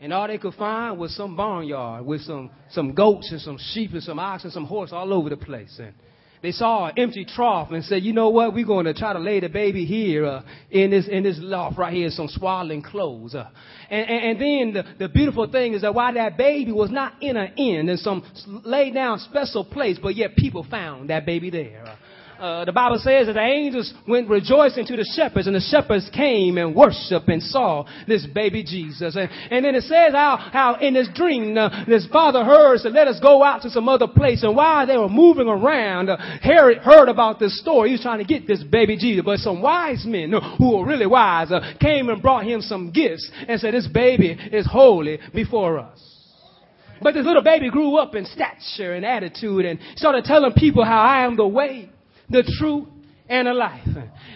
And 0.00 0.12
all 0.12 0.26
they 0.26 0.38
could 0.38 0.54
find 0.54 0.98
was 0.98 1.14
some 1.14 1.36
barnyard 1.36 2.04
with 2.04 2.22
some, 2.22 2.50
some 2.70 2.94
goats 2.94 3.30
and 3.30 3.40
some 3.40 3.58
sheep 3.72 3.92
and 3.92 4.02
some 4.02 4.18
oxen 4.18 4.46
and 4.46 4.54
some 4.54 4.64
horse 4.64 4.90
all 4.92 5.12
over 5.12 5.28
the 5.28 5.36
place. 5.36 5.78
And 5.78 5.92
they 6.42 6.52
saw 6.52 6.86
an 6.86 6.98
empty 6.98 7.24
trough 7.24 7.70
and 7.70 7.84
said, 7.84 8.02
you 8.02 8.12
know 8.12 8.30
what, 8.30 8.54
we're 8.54 8.66
going 8.66 8.86
to 8.86 8.94
try 8.94 9.12
to 9.12 9.18
lay 9.18 9.40
the 9.40 9.48
baby 9.48 9.84
here 9.84 10.24
uh, 10.24 10.42
in 10.70 10.90
this 10.90 11.06
in 11.06 11.22
this 11.22 11.36
loft 11.38 11.76
right 11.78 11.92
here, 11.92 12.08
some 12.10 12.28
swaddling 12.28 12.82
clothes. 12.82 13.34
Uh, 13.34 13.48
and, 13.90 14.08
and, 14.08 14.24
and, 14.24 14.40
then 14.40 14.84
the, 14.98 15.06
the 15.06 15.08
beautiful 15.08 15.50
thing 15.50 15.74
is 15.74 15.82
that 15.82 15.94
while 15.94 16.14
that 16.14 16.38
baby 16.38 16.72
was 16.72 16.90
not 16.90 17.22
in 17.22 17.36
an 17.36 17.52
inn, 17.56 17.88
in 17.88 17.96
some 17.98 18.24
laid 18.64 18.94
down 18.94 19.18
special 19.18 19.64
place, 19.64 19.98
but 20.00 20.14
yet 20.14 20.34
people 20.36 20.66
found 20.70 21.10
that 21.10 21.26
baby 21.26 21.50
there. 21.50 21.84
Uh, 21.86 21.96
uh, 22.40 22.64
the 22.64 22.72
Bible 22.72 22.98
says 22.98 23.26
that 23.26 23.34
the 23.34 23.40
angels 23.40 23.92
went 24.08 24.28
rejoicing 24.28 24.86
to 24.86 24.96
the 24.96 25.04
shepherds, 25.14 25.46
and 25.46 25.54
the 25.54 25.60
shepherds 25.60 26.10
came 26.14 26.56
and 26.56 26.74
worshiped 26.74 27.28
and 27.28 27.42
saw 27.42 27.84
this 28.08 28.26
baby 28.26 28.64
Jesus. 28.64 29.14
And, 29.14 29.30
and 29.50 29.64
then 29.64 29.74
it 29.74 29.82
says 29.82 30.12
how, 30.12 30.36
how 30.36 30.76
in 30.80 30.94
this 30.94 31.08
dream, 31.14 31.56
uh, 31.56 31.84
this 31.86 32.06
father 32.10 32.44
heard 32.44 32.80
said, 32.80 32.92
let 32.92 33.08
us 33.08 33.20
go 33.20 33.44
out 33.44 33.62
to 33.62 33.70
some 33.70 33.88
other 33.88 34.08
place. 34.08 34.42
And 34.42 34.56
while 34.56 34.86
they 34.86 34.96
were 34.96 35.08
moving 35.08 35.48
around, 35.48 36.08
uh, 36.08 36.16
Herod 36.40 36.78
heard 36.78 37.08
about 37.08 37.38
this 37.38 37.60
story. 37.60 37.90
He 37.90 37.94
was 37.94 38.02
trying 38.02 38.18
to 38.18 38.24
get 38.24 38.46
this 38.46 38.64
baby 38.64 38.96
Jesus. 38.96 39.22
But 39.24 39.38
some 39.40 39.60
wise 39.60 40.04
men 40.06 40.32
who 40.58 40.78
were 40.78 40.86
really 40.86 41.06
wise 41.06 41.52
uh, 41.52 41.74
came 41.80 42.08
and 42.08 42.22
brought 42.22 42.44
him 42.44 42.62
some 42.62 42.90
gifts 42.90 43.30
and 43.46 43.60
said, 43.60 43.74
this 43.74 43.86
baby 43.86 44.30
is 44.50 44.66
holy 44.66 45.18
before 45.34 45.78
us. 45.78 45.98
But 47.02 47.14
this 47.14 47.24
little 47.24 47.42
baby 47.42 47.70
grew 47.70 47.96
up 47.96 48.14
in 48.14 48.26
stature 48.26 48.92
and 48.92 49.04
attitude 49.04 49.64
and 49.64 49.78
started 49.96 50.24
telling 50.24 50.52
people 50.52 50.84
how 50.84 51.00
I 51.00 51.24
am 51.24 51.36
the 51.36 51.46
way, 51.46 51.90
the 52.30 52.44
truth, 52.58 52.86
and 53.30 53.46
a 53.46 53.54
life. 53.54 53.86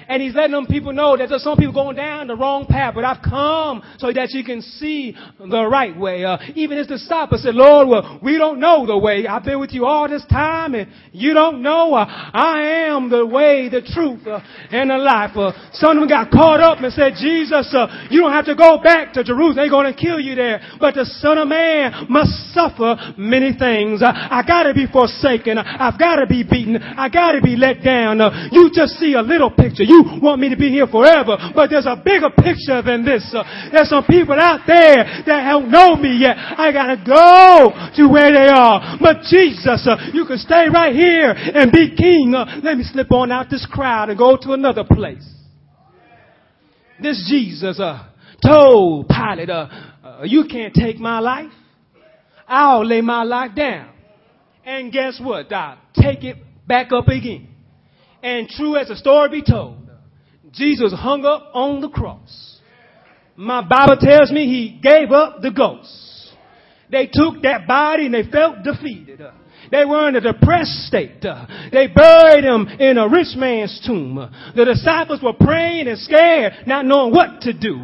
And 0.07 0.23
he's 0.23 0.35
letting 0.35 0.53
them 0.53 0.67
people 0.67 0.93
know 0.93 1.17
that 1.17 1.29
there's 1.29 1.43
some 1.43 1.59
people 1.59 1.75
going 1.75 1.97
down 1.97 2.29
the 2.29 2.37
wrong 2.37 2.65
path, 2.65 2.95
but 2.95 3.05
I've 3.05 3.23
come 3.23 3.83
so 3.99 4.13
that 4.13 4.31
you 4.31 4.45
can 4.45 4.63
see 4.63 5.17
the 5.39 5.67
right 5.67 5.99
way. 5.99 6.25
Uh, 6.25 6.39
even 6.55 6.79
his 6.79 6.87
disciples 6.87 7.43
said, 7.43 7.57
Lord, 7.57 7.89
well, 7.89 8.21
we 8.23 8.39
don't 8.39 8.61
know 8.61 8.87
the 8.87 8.97
way. 8.97 9.27
I've 9.27 9.43
been 9.43 9.59
with 9.59 9.73
you 9.73 9.85
all 9.85 10.09
this 10.09 10.25
time 10.27 10.77
and 10.77 10.89
you 11.11 11.35
don't 11.35 11.61
know. 11.61 11.95
Uh, 11.95 12.07
I 12.07 12.87
am 12.87 13.11
the 13.11 13.27
way, 13.27 13.69
the 13.69 13.83
truth, 13.83 14.25
uh, 14.29 14.39
and 14.71 14.91
the 14.91 14.99
life. 14.99 15.37
Uh, 15.37 15.53
some 15.73 15.99
of 15.99 16.03
them 16.03 16.09
got 16.09 16.31
caught 16.31 16.61
up 16.61 16.79
and 16.79 16.93
said, 16.93 17.15
Jesus, 17.19 17.75
uh, 17.75 18.07
you 18.11 18.21
don't 18.21 18.33
have 18.33 18.47
to 18.47 18.55
go 18.55 18.79
back 18.79 19.13
to 19.15 19.25
Jerusalem. 19.25 19.57
They're 19.57 19.71
going 19.71 19.93
to 19.93 19.99
kill 19.99 20.21
you 20.21 20.37
there. 20.37 20.61
But 20.79 20.95
the 20.95 21.05
Son 21.05 21.39
of 21.39 21.49
Man 21.49 22.07
must 22.09 22.31
suffer 22.55 22.95
many 23.19 23.59
things. 23.59 24.03
Uh, 24.03 24.13
I 24.15 24.45
gotta 24.47 24.73
be 24.73 24.87
forsaken. 24.87 25.59
I've 25.59 25.99
gotta 25.99 26.27
be 26.27 26.45
beaten. 26.45 26.77
I 26.77 27.09
gotta 27.09 27.41
be 27.41 27.57
let 27.57 27.83
down. 27.83 28.21
you 28.53 28.71
just 28.73 28.84
just 28.85 29.01
see 29.01 29.15
a 29.15 29.23
little 29.23 29.51
picture. 29.51 29.83
You 29.83 30.21
want 30.21 30.41
me 30.41 30.51
to 30.51 30.57
be 30.57 30.69
here 30.69 30.87
forever, 30.87 31.37
but 31.55 31.71
there's 31.71 31.87
a 31.87 31.97
bigger 31.97 32.31
picture 32.31 32.83
than 32.83 33.05
this. 33.05 33.25
There's 33.73 33.89
some 33.89 34.05
people 34.05 34.37
out 34.37 34.61
there 34.67 35.25
that 35.25 35.49
don't 35.49 35.71
know 35.71 35.97
me 35.97 36.19
yet. 36.21 36.37
I 36.37 36.73
gotta 36.73 37.01
go 37.01 37.73
to 37.97 38.09
where 38.09 38.33
they 38.33 38.49
are. 38.49 38.99
But 39.01 39.25
Jesus, 39.25 39.89
you 40.13 40.27
can 40.27 40.39
stay 40.39 40.67
right 40.73 40.95
here 40.95 41.33
and 41.33 41.73
be 41.73 41.97
king. 41.97 42.35
Uh, 42.37 42.61
let 42.63 42.77
me 42.77 42.85
slip 42.85 43.11
on 43.13 43.33
out 43.33 43.49
this 43.51 43.67
crowd 43.71 44.11
and 44.11 44.19
go 44.19 44.37
to 44.37 44.53
another 44.53 44.85
place. 44.85 45.27
This 47.01 47.27
Jesus 47.29 47.81
uh, 47.81 48.07
told 48.45 49.09
Pilate, 49.09 49.51
uh, 49.51 49.69
uh, 50.03 50.23
you 50.25 50.47
can't 50.51 50.75
take 50.75 50.99
my 50.99 51.19
life. 51.19 51.53
I'll 52.47 52.85
lay 52.85 53.01
my 53.01 53.23
life 53.23 53.55
down. 53.57 53.91
And 54.65 54.93
guess 54.93 55.21
what, 55.23 55.49
Doc? 55.49 55.79
Take 55.95 56.25
it 56.25 56.37
back 56.67 56.93
up 56.93 57.09
again. 57.09 57.54
And 58.25 58.49
true 58.49 58.77
as 58.79 58.89
the 58.89 58.97
story 58.97 59.29
be 59.29 59.43
told, 59.43 59.77
Jesus 60.51 60.95
hung 60.95 61.27
up 61.27 61.51
on 61.53 61.83
the 61.83 61.91
cross. 61.91 62.59
My 63.37 63.61
Bible 63.61 63.99
tells 64.01 64.33
me 64.33 64.47
he 64.47 64.81
gave 64.83 65.13
up 65.13 65.43
the 65.43 65.51
ghost. 65.51 66.33
They 66.91 67.11
took 67.13 67.43
that 67.43 67.67
body 67.67 68.07
and 68.07 68.15
they 68.15 68.23
felt 68.23 68.63
defeated. 68.63 69.21
They 69.71 69.85
were 69.85 70.09
in 70.09 70.17
a 70.17 70.21
depressed 70.21 70.87
state. 70.87 71.21
They 71.21 71.89
buried 71.89 72.45
him 72.45 72.67
in 72.81 72.97
a 72.97 73.09
rich 73.09 73.37
man's 73.37 73.79
tomb. 73.87 74.17
The 74.57 74.65
disciples 74.65 75.21
were 75.23 75.33
praying 75.35 75.89
and 75.89 75.99
scared, 75.99 76.67
not 76.67 76.87
knowing 76.87 77.13
what 77.13 77.43
to 77.43 77.53
do. 77.53 77.77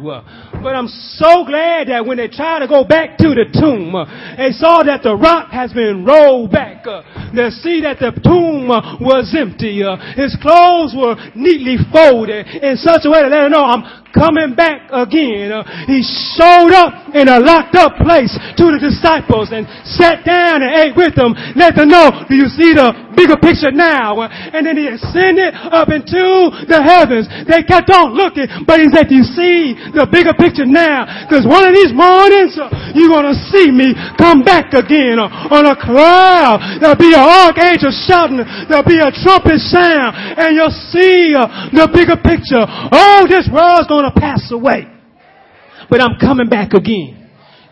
But 0.61 0.75
I'm 0.75 0.87
so 0.87 1.43
glad 1.45 1.89
that 1.89 2.05
when 2.05 2.17
they 2.17 2.27
tried 2.27 2.59
to 2.59 2.67
go 2.67 2.83
back 2.83 3.17
to 3.17 3.33
the 3.33 3.49
tomb, 3.49 3.97
they 4.37 4.51
saw 4.53 4.83
that 4.83 5.01
the 5.01 5.15
rock 5.15 5.49
has 5.49 5.73
been 5.73 6.05
rolled 6.05 6.51
back. 6.51 6.85
They 7.33 7.49
see 7.49 7.81
that 7.81 7.97
the 7.97 8.13
tomb 8.21 8.69
was 9.01 9.33
empty. 9.33 9.81
His 10.13 10.37
clothes 10.37 10.93
were 10.93 11.17
neatly 11.33 11.81
folded 11.89 12.45
in 12.61 12.77
such 12.77 13.05
a 13.05 13.09
way 13.09 13.25
to 13.25 13.29
let 13.29 13.49
them 13.49 13.57
know 13.57 13.65
I'm 13.65 13.81
coming 14.11 14.53
back 14.59 14.91
again. 14.91 15.49
He 15.87 16.03
showed 16.35 16.75
up 16.75 17.15
in 17.15 17.31
a 17.31 17.39
locked 17.39 17.79
up 17.79 17.95
place 17.97 18.35
to 18.59 18.63
the 18.69 18.77
disciples 18.77 19.55
and 19.55 19.63
sat 19.87 20.27
down 20.27 20.61
and 20.61 20.75
ate 20.77 20.93
with 20.93 21.15
them. 21.15 21.31
Let 21.55 21.79
them 21.79 21.87
know, 21.87 22.27
do 22.27 22.35
you 22.35 22.51
see 22.51 22.75
the 22.75 22.91
bigger 23.15 23.39
picture 23.39 23.71
now? 23.71 24.19
And 24.27 24.67
then 24.67 24.75
he 24.75 24.91
ascended 24.91 25.55
up 25.55 25.87
into 25.87 26.51
the 26.67 26.83
heavens. 26.83 27.31
They 27.47 27.63
kept 27.63 27.87
on 27.87 28.11
looking, 28.11 28.51
but 28.67 28.83
he 28.83 28.91
said, 28.91 29.07
do 29.07 29.15
you 29.15 29.23
see 29.23 29.79
the 29.95 30.03
bigger 30.11 30.35
picture 30.35 30.50
now? 30.59 31.07
Because 31.23 31.47
one 31.47 31.63
of 31.63 31.71
these 31.71 31.93
mornings, 31.95 32.57
uh, 32.59 32.67
you're 32.91 33.11
going 33.11 33.29
to 33.29 33.37
see 33.53 33.71
me 33.71 33.95
come 34.17 34.43
back 34.43 34.73
again 34.73 35.19
uh, 35.19 35.53
on 35.53 35.63
a 35.69 35.75
cloud. 35.77 36.59
There'll 36.81 36.99
be 36.99 37.13
an 37.13 37.23
archangel 37.23 37.93
shouting. 37.93 38.43
There'll 38.67 38.87
be 38.87 38.99
a 38.99 39.11
trumpet 39.11 39.61
sound 39.71 40.11
and 40.35 40.55
you'll 40.55 40.75
see 40.91 41.31
uh, 41.37 41.71
the 41.71 41.87
bigger 41.93 42.17
picture. 42.19 42.65
Oh, 42.67 43.27
this 43.29 43.47
world's 43.47 43.87
going 43.87 44.09
to 44.09 44.15
pass 44.15 44.51
away. 44.51 44.87
But 45.89 46.01
I'm 46.01 46.19
coming 46.19 46.49
back 46.49 46.73
again. 46.73 47.20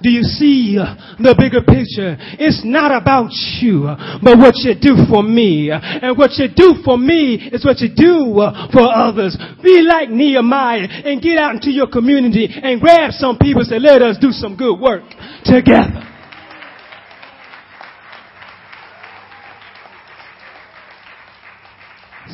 Do 0.02 0.10
you 0.10 0.24
see 0.24 0.78
uh, 0.80 0.96
the 1.20 1.36
bigger 1.36 1.60
picture? 1.60 2.16
It's 2.40 2.62
not 2.64 2.96
about 2.96 3.32
you, 3.60 3.88
uh, 3.88 4.20
but 4.24 4.38
what 4.38 4.56
you 4.64 4.74
do 4.80 4.96
for 5.12 5.22
me. 5.22 5.72
Uh, 5.72 5.80
and 5.82 6.18
what 6.18 6.32
you 6.40 6.48
do 6.48 6.82
for 6.86 6.98
me 6.98 7.36
is 7.36 7.66
what 7.66 7.80
you 7.80 7.90
do 7.92 8.40
for 8.72 8.88
others. 8.88 9.36
Be 9.62 9.82
like 9.82 10.10
Nehemiah 10.10 10.88
and 11.04 11.22
get 11.22 11.38
out 11.38 11.56
into 11.56 11.72
your 11.72 11.88
community 11.88 12.48
and 12.48 12.80
grab 12.80 13.12
some 13.12 13.38
people 13.38 13.62
and 13.62 13.70
say, 13.70 13.80
let 13.80 14.02
us 14.02 14.18
do 14.22 14.32
some 14.32 14.56
good 14.56 14.80
work 14.80 15.04
together. 15.44 16.06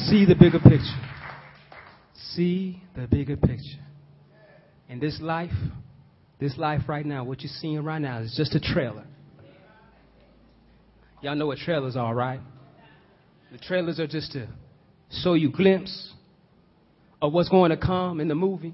See 0.06 0.26
the 0.26 0.36
bigger 0.36 0.60
picture. 0.60 1.02
See 2.14 2.84
the 2.96 3.08
bigger 3.08 3.38
picture. 3.38 3.82
In 4.88 5.00
this 5.00 5.20
life, 5.20 5.50
this 6.40 6.58
life 6.58 6.82
right 6.88 7.06
now, 7.06 7.24
what 7.24 7.42
you're 7.42 7.52
seeing 7.60 7.84
right 7.84 8.02
now 8.02 8.20
is 8.20 8.34
just 8.36 8.56
a 8.56 8.60
trailer. 8.60 9.06
Y'all 11.22 11.36
know 11.36 11.48
what 11.48 11.58
trailers 11.58 11.96
are, 11.96 12.14
right? 12.14 12.40
The 13.52 13.58
trailers 13.58 14.00
are 14.00 14.08
just 14.08 14.34
to 14.34 14.48
show 15.24 15.34
you 15.34 15.50
glimpse 15.50 16.14
of 17.22 17.32
what's 17.32 17.50
going 17.50 17.72
to 17.72 17.78
come 17.78 18.20
in 18.20 18.28
the 18.28 18.36
movie. 18.36 18.74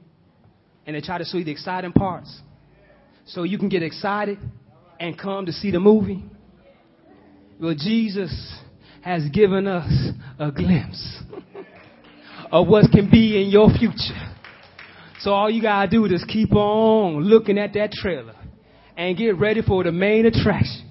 And 0.85 0.95
they 0.95 1.01
try 1.01 1.19
to 1.19 1.25
show 1.25 1.37
you 1.37 1.43
the 1.43 1.51
exciting 1.51 1.91
parts. 1.91 2.41
So 3.25 3.43
you 3.43 3.57
can 3.57 3.69
get 3.69 3.83
excited 3.83 4.39
and 4.99 5.17
come 5.17 5.45
to 5.45 5.51
see 5.51 5.71
the 5.71 5.79
movie. 5.79 6.23
Well, 7.59 7.75
Jesus 7.77 8.55
has 9.01 9.29
given 9.29 9.67
us 9.67 9.91
a 10.39 10.51
glimpse 10.51 11.21
of 12.51 12.67
what 12.67 12.91
can 12.91 13.09
be 13.09 13.41
in 13.41 13.49
your 13.49 13.69
future. 13.69 14.30
So 15.21 15.33
all 15.33 15.51
you 15.51 15.61
gotta 15.61 15.87
do 15.87 16.03
is 16.05 16.25
keep 16.27 16.51
on 16.51 17.23
looking 17.23 17.59
at 17.59 17.73
that 17.73 17.91
trailer 17.91 18.33
and 18.97 19.15
get 19.15 19.37
ready 19.37 19.61
for 19.61 19.83
the 19.83 19.91
main 19.91 20.25
attraction. 20.25 20.87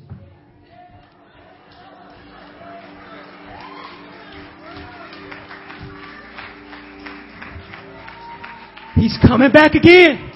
He's 8.94 9.18
coming 9.26 9.50
back 9.50 9.74
again. 9.74 10.30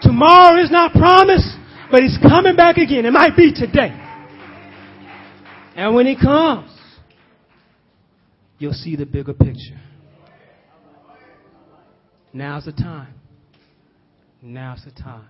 Tomorrow 0.00 0.60
is 0.60 0.70
not 0.72 0.92
promised, 0.92 1.54
but 1.88 2.02
he's 2.02 2.18
coming 2.20 2.56
back 2.56 2.78
again. 2.78 3.04
It 3.04 3.12
might 3.12 3.36
be 3.36 3.52
today. 3.52 3.96
And 5.76 5.94
when 5.94 6.06
he 6.06 6.16
comes, 6.16 6.70
you'll 8.58 8.72
see 8.72 8.96
the 8.96 9.06
bigger 9.06 9.34
picture. 9.34 9.78
Now's 12.32 12.64
the 12.64 12.72
time. 12.72 13.14
Now's 14.40 14.82
the 14.84 14.90
time. 14.90 15.28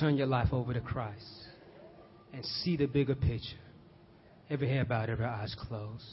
Turn 0.00 0.16
your 0.16 0.26
life 0.26 0.48
over 0.52 0.72
to 0.72 0.80
Christ 0.80 1.24
and 2.32 2.44
see 2.44 2.76
the 2.76 2.86
bigger 2.86 3.14
picture. 3.14 3.58
Every 4.48 4.68
head 4.68 4.88
bowed, 4.88 5.10
every 5.10 5.24
eyes 5.24 5.54
closed. 5.68 6.04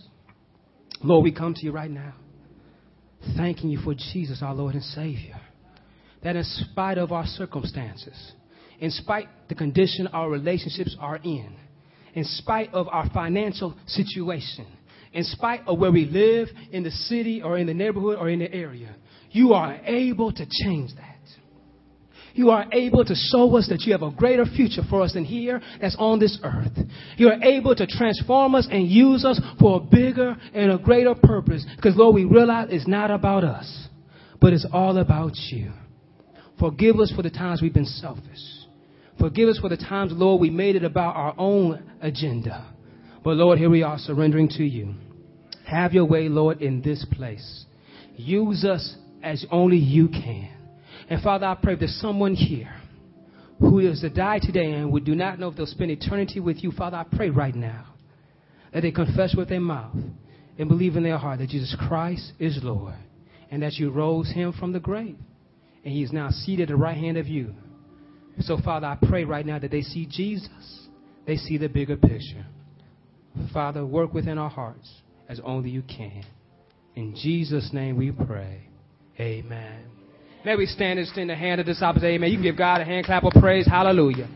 Lord, 1.03 1.23
we 1.23 1.31
come 1.31 1.53
to 1.53 1.65
you 1.65 1.71
right 1.71 1.91
now, 1.91 2.13
thanking 3.35 3.69
you 3.69 3.79
for 3.79 3.93
Jesus, 3.93 4.41
our 4.41 4.55
Lord 4.55 4.73
and 4.73 4.83
Savior. 4.83 5.39
That 6.23 6.35
in 6.35 6.43
spite 6.43 6.97
of 6.97 7.11
our 7.11 7.25
circumstances, 7.25 8.33
in 8.79 8.89
spite 8.89 9.27
the 9.49 9.55
condition 9.55 10.07
our 10.07 10.29
relationships 10.29 10.95
are 10.99 11.17
in, 11.17 11.55
in 12.13 12.23
spite 12.23 12.73
of 12.73 12.87
our 12.87 13.09
financial 13.13 13.75
situation, 13.85 14.65
in 15.11 15.23
spite 15.25 15.61
of 15.67 15.77
where 15.77 15.91
we 15.91 16.05
live 16.05 16.47
in 16.71 16.83
the 16.83 16.91
city 16.91 17.41
or 17.41 17.57
in 17.57 17.67
the 17.67 17.73
neighborhood 17.73 18.17
or 18.17 18.29
in 18.29 18.39
the 18.39 18.51
area, 18.53 18.95
you 19.33 19.53
are 19.53 19.75
able 19.85 20.31
to 20.31 20.45
change 20.63 20.95
that. 20.95 21.09
You 22.35 22.49
are 22.49 22.65
able 22.71 23.03
to 23.05 23.13
show 23.13 23.55
us 23.57 23.67
that 23.69 23.81
you 23.81 23.91
have 23.91 24.01
a 24.01 24.09
greater 24.09 24.45
future 24.45 24.81
for 24.89 25.01
us 25.01 25.13
than 25.13 25.25
here 25.25 25.61
that's 25.79 25.95
on 25.99 26.19
this 26.19 26.39
earth. 26.43 26.77
You 27.17 27.29
are 27.29 27.43
able 27.43 27.75
to 27.75 27.85
transform 27.85 28.55
us 28.55 28.67
and 28.71 28.87
use 28.87 29.23
us 29.25 29.39
for 29.59 29.77
a 29.77 29.79
bigger 29.79 30.35
and 30.53 30.71
a 30.71 30.77
greater 30.77 31.13
purpose. 31.13 31.65
Because 31.75 31.95
Lord, 31.95 32.15
we 32.15 32.25
realize 32.25 32.69
it's 32.71 32.87
not 32.87 33.11
about 33.11 33.43
us, 33.43 33.87
but 34.39 34.53
it's 34.53 34.65
all 34.71 34.97
about 34.97 35.33
you. 35.35 35.73
Forgive 36.59 36.99
us 36.99 37.11
for 37.15 37.21
the 37.21 37.29
times 37.29 37.61
we've 37.61 37.73
been 37.73 37.85
selfish. 37.85 38.39
Forgive 39.19 39.49
us 39.49 39.59
for 39.59 39.69
the 39.69 39.77
times, 39.77 40.11
Lord, 40.13 40.41
we 40.41 40.49
made 40.49 40.75
it 40.75 40.83
about 40.83 41.15
our 41.15 41.35
own 41.37 41.83
agenda. 42.01 42.73
But 43.23 43.35
Lord, 43.35 43.59
here 43.59 43.69
we 43.69 43.83
are 43.83 43.97
surrendering 43.97 44.49
to 44.49 44.63
you. 44.63 44.95
Have 45.65 45.93
your 45.93 46.05
way, 46.05 46.29
Lord, 46.29 46.61
in 46.61 46.81
this 46.81 47.05
place. 47.11 47.65
Use 48.15 48.65
us 48.65 48.95
as 49.23 49.45
only 49.49 49.77
you 49.77 50.09
can. 50.09 50.49
And 51.09 51.21
Father, 51.21 51.45
I 51.45 51.55
pray 51.55 51.75
there's 51.75 51.99
someone 51.99 52.35
here 52.35 52.73
who 53.59 53.79
is 53.79 54.01
to 54.01 54.09
die 54.09 54.39
today 54.39 54.73
and 54.73 54.91
would 54.91 55.05
do 55.05 55.15
not 55.15 55.39
know 55.39 55.49
if 55.49 55.55
they'll 55.55 55.65
spend 55.65 55.91
eternity 55.91 56.39
with 56.39 56.63
you, 56.63 56.71
Father, 56.71 56.97
I 56.97 57.05
pray 57.15 57.29
right 57.29 57.55
now 57.55 57.85
that 58.73 58.81
they 58.81 58.91
confess 58.91 59.35
with 59.35 59.49
their 59.49 59.61
mouth 59.61 59.95
and 60.57 60.69
believe 60.69 60.95
in 60.95 61.03
their 61.03 61.17
heart 61.17 61.39
that 61.39 61.49
Jesus 61.49 61.75
Christ 61.87 62.33
is 62.39 62.59
Lord 62.61 62.95
and 63.49 63.63
that 63.63 63.73
you 63.73 63.89
rose 63.89 64.31
him 64.31 64.53
from 64.53 64.73
the 64.73 64.79
grave 64.79 65.17
and 65.83 65.93
he 65.93 66.03
is 66.03 66.11
now 66.11 66.29
seated 66.29 66.63
at 66.63 66.67
the 66.69 66.75
right 66.75 66.97
hand 66.97 67.17
of 67.17 67.27
you. 67.27 67.53
So, 68.41 68.57
Father, 68.63 68.87
I 68.87 68.97
pray 69.07 69.23
right 69.25 69.45
now 69.45 69.59
that 69.59 69.71
they 69.71 69.81
see 69.81 70.07
Jesus, 70.09 70.87
they 71.25 71.37
see 71.37 71.57
the 71.57 71.69
bigger 71.69 71.95
picture. 71.95 72.45
Father, 73.53 73.85
work 73.85 74.13
within 74.13 74.37
our 74.37 74.49
hearts 74.49 74.91
as 75.29 75.39
only 75.43 75.69
you 75.69 75.83
can. 75.83 76.23
In 76.95 77.15
Jesus' 77.15 77.69
name 77.73 77.97
we 77.97 78.11
pray. 78.11 78.67
Amen. 79.19 79.85
May 80.43 80.55
we 80.55 80.65
stand 80.65 80.99
and 80.99 81.07
extend 81.07 81.29
the 81.29 81.35
hand 81.35 81.61
of 81.61 81.67
disciples. 81.67 82.03
Amen. 82.03 82.29
You 82.29 82.37
can 82.37 82.43
give 82.43 82.57
God 82.57 82.81
a 82.81 82.85
hand 82.85 83.05
clap 83.05 83.23
of 83.23 83.31
praise. 83.33 83.65
Hallelujah. 83.65 84.27